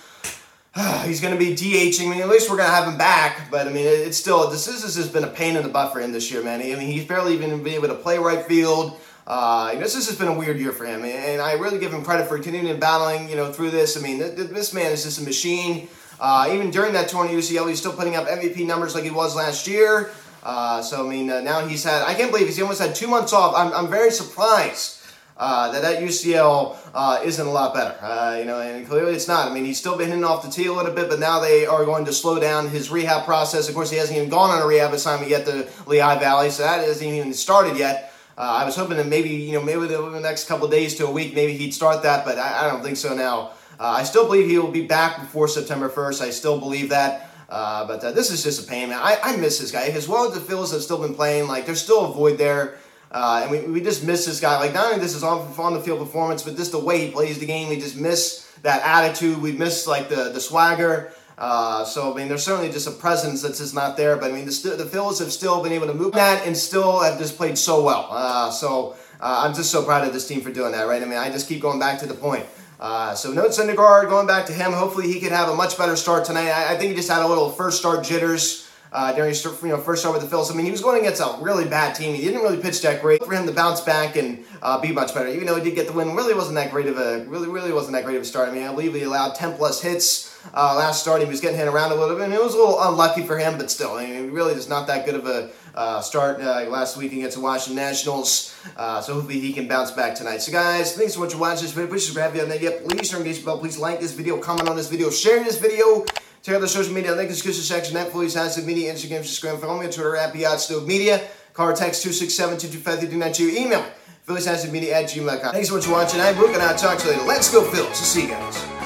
he's 1.06 1.22
going 1.22 1.34
to 1.34 1.40
be 1.40 1.54
DHing. 1.54 2.08
I 2.08 2.10
mean, 2.10 2.22
at 2.22 2.30
least 2.30 2.50
we're 2.50 2.58
going 2.58 2.70
to 2.70 2.76
have 2.76 2.88
him 2.88 2.98
back. 2.98 3.50
But 3.50 3.68
I 3.68 3.72
mean, 3.72 3.86
it's 3.86 4.18
still 4.18 4.50
this, 4.50 4.66
this 4.66 4.96
has 4.96 5.10
been 5.10 5.24
a 5.24 5.30
pain 5.30 5.56
in 5.56 5.64
the 5.64 5.70
butt 5.70 5.94
for 5.94 6.00
him 6.00 6.12
this 6.12 6.32
year, 6.32 6.44
man. 6.44 6.62
I 6.62 6.76
mean, 6.76 6.92
he's 6.92 7.06
barely 7.06 7.34
even 7.34 7.64
been 7.64 7.74
able 7.74 7.88
to 7.88 7.96
play 7.96 8.18
right 8.18 8.46
field. 8.46 9.00
Uh, 9.26 9.74
this, 9.76 9.94
this 9.94 10.08
has 10.08 10.18
been 10.18 10.30
a 10.30 10.38
weird 10.38 10.58
year 10.58 10.72
for 10.72 10.86
him, 10.86 11.04
and 11.04 11.42
I 11.42 11.54
really 11.54 11.80
give 11.80 11.94
him 11.94 12.02
credit 12.02 12.28
for 12.28 12.40
continuing 12.40 12.80
battling, 12.80 13.28
you 13.28 13.36
know, 13.36 13.52
through 13.52 13.72
this. 13.72 13.98
I 13.98 14.02
mean, 14.02 14.20
this 14.20 14.74
man 14.74 14.94
is 14.94 15.04
just 15.04 15.20
a 15.20 15.24
machine. 15.24 15.90
Uh, 16.20 16.50
even 16.52 16.72
during 16.72 16.94
that 16.94 17.10
torn 17.10 17.28
UCL, 17.28 17.70
he's 17.70 17.80
still 17.80 17.94
putting 17.94 18.16
up 18.16 18.28
MVP 18.28 18.66
numbers 18.66 18.96
like 18.96 19.04
he 19.04 19.12
was 19.12 19.36
last 19.36 19.68
year. 19.68 20.12
Uh, 20.44 20.82
so, 20.82 21.06
I 21.06 21.10
mean, 21.10 21.30
uh, 21.30 21.42
now 21.42 21.66
he's 21.68 21.84
had, 21.84 22.04
I 22.04 22.14
can't 22.14 22.32
believe 22.32 22.48
he's 22.48 22.60
almost 22.62 22.82
had 22.82 22.96
two 22.96 23.08
months 23.08 23.34
off. 23.34 23.54
I'm, 23.56 23.74
I'm 23.74 23.90
very 23.90 24.12
surprised 24.12 24.98
uh, 25.38 25.72
that 25.72 25.82
that 25.82 26.02
UCL 26.02 26.78
uh, 26.94 27.22
isn't 27.24 27.46
a 27.46 27.52
lot 27.52 27.74
better. 27.74 27.96
Uh, 28.02 28.38
you 28.40 28.46
know, 28.46 28.60
and 28.60 28.88
clearly 28.88 29.14
it's 29.14 29.28
not. 29.28 29.50
I 29.50 29.54
mean, 29.54 29.66
he's 29.66 29.78
still 29.78 29.98
been 29.98 30.08
hitting 30.08 30.24
off 30.24 30.44
the 30.44 30.50
tee 30.50 30.68
a 30.68 30.74
little 30.74 30.94
bit, 30.94 31.10
but 31.10 31.20
now 31.20 31.40
they 31.40 31.66
are 31.66 31.86
going 31.86 32.06
to 32.06 32.14
slow 32.14 32.40
down 32.40 32.70
his 32.70 32.90
rehab 32.90 33.26
process. 33.26 33.70
Of 33.70 33.76
course, 33.76 33.92
he 33.92 33.98
hasn't 33.98 34.18
even 34.18 34.30
gone 34.30 34.50
on 34.50 34.62
a 34.62 34.66
rehab 34.66 34.94
assignment 34.94 35.30
yet 35.30 35.46
to 35.46 35.68
Lehigh 35.86 36.20
Valley, 36.20 36.50
so 36.50 36.64
that 36.64 36.84
hasn't 36.84 37.08
even 37.08 37.34
started 37.34 37.78
yet. 37.78 38.14
I 38.40 38.66
was 38.66 38.76
hoping 38.76 38.98
that 38.98 39.08
maybe, 39.08 39.30
you 39.30 39.54
know, 39.54 39.64
maybe 39.64 39.88
the 39.88 40.20
next 40.20 40.48
couple 40.48 40.68
days 40.68 40.94
to 40.96 41.08
a 41.08 41.12
week, 41.12 41.34
maybe 41.34 41.58
he'd 41.58 41.74
start 41.74 42.04
that, 42.04 42.24
but 42.24 42.38
I, 42.38 42.66
I 42.66 42.70
don't 42.70 42.84
think 42.84 42.96
so 42.96 43.16
now. 43.16 43.54
Uh, 43.80 43.98
I 44.00 44.04
still 44.04 44.26
believe 44.26 44.48
he 44.50 44.58
will 44.58 44.72
be 44.72 44.86
back 44.86 45.20
before 45.20 45.48
September 45.48 45.90
1st. 45.90 46.22
I 46.22 46.30
still 46.32 46.60
believe 46.60 46.90
that. 46.90 47.30
Uh, 47.50 47.88
but 47.88 48.04
uh, 48.04 48.12
this 48.12 48.32
is 48.32 48.44
just 48.44 48.66
a 48.66 48.68
pain, 48.68 48.90
man. 48.90 49.00
I, 49.02 49.18
I 49.24 49.38
miss 49.38 49.60
this 49.60 49.72
guy. 49.72 49.88
As 49.88 50.08
well 50.08 50.28
as 50.28 50.34
the 50.34 50.42
Phillies 50.42 50.72
have 50.72 50.82
still 50.82 51.00
been 51.00 51.14
playing, 51.14 51.48
like, 51.48 51.66
there's 51.66 51.82
still 51.82 52.06
a 52.06 52.14
void 52.14 52.38
there. 52.38 52.78
Uh, 53.12 53.42
and 53.44 53.52
we, 53.52 53.62
we 53.72 53.82
just 53.82 54.04
miss 54.04 54.26
this 54.26 54.40
guy. 54.40 54.58
Like, 54.58 54.74
not 54.74 54.88
only 54.88 55.00
this 55.00 55.16
is 55.16 55.24
on, 55.24 55.74
the 55.74 55.80
field 55.80 56.00
performance, 56.00 56.44
but 56.44 56.58
just 56.58 56.72
the 56.72 56.80
way 56.80 57.06
he 57.06 57.12
plays 57.12 57.40
the 57.40 57.46
game. 57.46 57.70
We 57.70 57.78
just 57.78 57.96
miss 57.96 58.52
that 58.64 58.82
attitude. 58.84 59.42
We 59.42 59.54
miss, 59.54 59.88
like, 59.88 60.10
the, 60.10 60.32
the 60.34 60.42
swagger. 60.42 61.14
Uh, 61.38 61.86
so, 61.86 62.12
I 62.14 62.18
mean, 62.18 62.28
there's 62.28 62.44
certainly 62.44 62.72
just 62.72 62.88
a 62.88 62.92
presence 62.92 63.44
that's 63.44 63.60
just 63.60 63.76
not 63.76 63.96
there. 63.96 64.18
But, 64.18 64.32
I 64.32 64.34
mean, 64.34 64.46
the, 64.46 64.76
the 64.78 64.86
Phillies 64.86 65.20
have 65.20 65.32
still 65.32 65.64
been 65.64 65.72
able 65.72 65.88
to 65.88 65.94
move 65.94 66.14
that 66.14 66.46
and 66.46 66.58
still 66.58 67.00
have 67.02 67.18
just 67.18 67.38
played 67.38 67.58
so 67.58 67.84
well. 67.84 68.08
Uh, 68.10 68.50
so, 68.50 68.98
I'm 69.22 69.54
just 69.54 69.72
so 69.72 69.84
proud 69.84 70.06
of 70.06 70.14
this 70.14 70.28
team 70.28 70.42
for 70.42 70.52
doing 70.52 70.74
that, 70.74 70.88
right? 70.88 71.02
I 71.02 71.06
mean, 71.06 71.18
I 71.18 71.30
just 71.30 71.48
keep 71.48 71.62
going 71.62 71.80
back 71.80 72.00
to 72.00 72.06
the 72.06 72.14
point. 72.14 72.46
Uh, 72.80 73.16
so 73.16 73.32
Noah 73.32 73.50
Syndergaard, 73.50 74.10
going 74.10 74.28
back 74.28 74.46
to 74.48 74.54
him, 74.54 74.72
hopefully 74.72 75.12
he 75.12 75.20
can 75.20 75.30
have 75.30 75.50
a 75.50 75.56
much 75.56 75.78
better 75.78 75.96
start 75.96 76.26
tonight. 76.26 76.50
I, 76.50 76.74
I 76.74 76.78
think 76.78 76.92
he 76.92 76.96
just 76.96 77.10
had 77.10 77.24
a 77.24 77.28
little 77.28 77.50
first 77.50 77.80
start 77.80 78.04
jitters 78.04 78.68
uh, 78.92 79.14
during 79.14 79.30
his 79.30 79.44
you 79.44 79.70
know, 79.70 79.78
first 79.78 80.02
start 80.02 80.14
with 80.14 80.24
the 80.24 80.30
Phillies. 80.30 80.52
I 80.52 80.54
mean, 80.54 80.66
he 80.66 80.72
was 80.72 80.82
going 80.82 81.00
against 81.00 81.22
a 81.22 81.38
really 81.42 81.66
bad 81.66 81.96
team. 81.96 82.14
He 82.16 82.24
didn't 82.24 82.42
really 82.42 82.62
pitch 82.62 82.82
that 82.84 83.02
great. 83.02 83.24
For 83.24 83.34
him 83.34 83.46
to 83.48 83.52
bounce 83.52 83.82
back 83.82 84.16
and 84.16 84.46
uh, 84.62 84.80
be 84.80 84.92
much 84.92 85.14
better, 85.14 85.28
even 85.28 85.48
though 85.48 85.56
he 85.56 85.64
did 85.64 85.76
get 85.76 85.88
the 85.88 85.94
win, 85.94 86.16
really 86.16 86.34
wasn't 86.34 86.56
that 86.56 86.72
great 86.72 86.88
of 86.88 86.98
a 86.98 87.26
really 87.26 87.48
really 87.48 87.74
wasn't 87.74 87.94
that 87.94 88.06
great 88.06 88.16
of 88.16 88.22
a 88.22 88.26
start. 88.26 88.50
I 88.50 88.52
mean, 88.54 88.64
I 88.64 88.70
believe 88.70 88.94
he 88.94 89.04
allowed 89.04 89.36
10 89.36 89.58
plus 89.58 89.82
hits 89.82 90.40
uh, 90.54 90.76
last 90.76 91.02
start. 91.02 91.22
He 91.22 91.28
was 91.28 91.42
getting 91.42 91.58
hit 91.58 91.68
around 91.68 91.92
a 91.92 91.96
little 91.96 92.16
bit, 92.16 92.26
and 92.26 92.34
it 92.34 92.42
was 92.42 92.54
a 92.54 92.58
little 92.58 92.82
unlucky 92.82 93.24
for 93.24 93.38
him, 93.38 93.58
but 93.58 93.70
still, 93.70 93.94
I 93.94 94.06
mean, 94.06 94.32
really 94.32 94.54
just 94.54 94.70
not 94.70 94.88
that 94.88 95.06
good 95.06 95.16
of 95.16 95.26
a 95.26 95.50
uh, 95.78 96.02
start 96.02 96.42
uh, 96.42 96.66
last 96.70 96.98
week 96.98 97.14
against 97.14 97.38
the 97.38 97.44
Washington 97.44 97.76
Nationals. 97.76 98.56
Uh, 98.76 99.00
so 99.00 99.14
hopefully 99.14 99.40
he 99.40 99.54
can 99.54 99.68
bounce 99.68 99.92
back 99.92 100.16
tonight. 100.16 100.42
So 100.42 100.52
guys, 100.52 100.98
thanks 100.98 101.14
so 101.14 101.20
much 101.20 101.34
for 101.34 101.38
watching 101.38 101.62
this 101.62 101.72
video. 101.72 101.88
Please 101.88 102.06
subscribe 102.06 102.32
if 102.32 102.36
you 102.36 102.42
haven't 102.48 102.62
yet. 102.62 102.88
Please 102.88 103.10
turn 103.10 103.22
engagement 103.22 103.46
bell. 103.46 103.60
Please 103.60 103.78
like 103.78 104.00
this 104.00 104.12
video, 104.12 104.38
comment 104.40 104.68
on 104.68 104.76
this 104.76 104.90
video, 104.90 105.12
share 105.12 105.44
this 105.44 105.60
video. 105.60 106.04
Check 106.42 106.56
out 106.56 106.62
the 106.62 106.68
social 106.68 106.94
media 106.94 107.12
link 107.12 107.24
in 107.24 107.28
the 107.28 107.34
description 107.34 107.64
section. 107.64 107.96
Netflix, 107.96 108.36
Hashtag 108.36 108.66
Media, 108.66 108.92
Instagram, 108.92 109.20
Instagram, 109.20 109.60
follow 109.60 109.80
me 109.80 109.86
on 109.86 109.92
Twitter 109.92 110.16
at 110.16 110.60
Stove 110.60 110.88
Media. 110.88 111.22
Call 111.54 111.74
text 111.74 112.06
267-225-392. 112.06 113.54
Email 113.56 113.86
Phillies 114.24 114.72
Media 114.72 114.98
at 114.98 115.06
gmail.com. 115.06 115.54
Thanks 115.54 115.70
so 115.70 115.76
much 115.76 115.86
for 115.86 115.92
watching. 115.92 116.22
I'm 116.22 116.36
Brooke 116.36 116.54
and 116.54 116.62
I'll 116.62 116.76
talk 116.76 116.98
to 117.00 117.06
you 117.06 117.12
later. 117.14 117.26
Let's 117.26 117.52
go, 117.52 117.64
Phillies. 117.70 117.98
See 117.98 118.24
you 118.24 118.30
guys. 118.30 118.77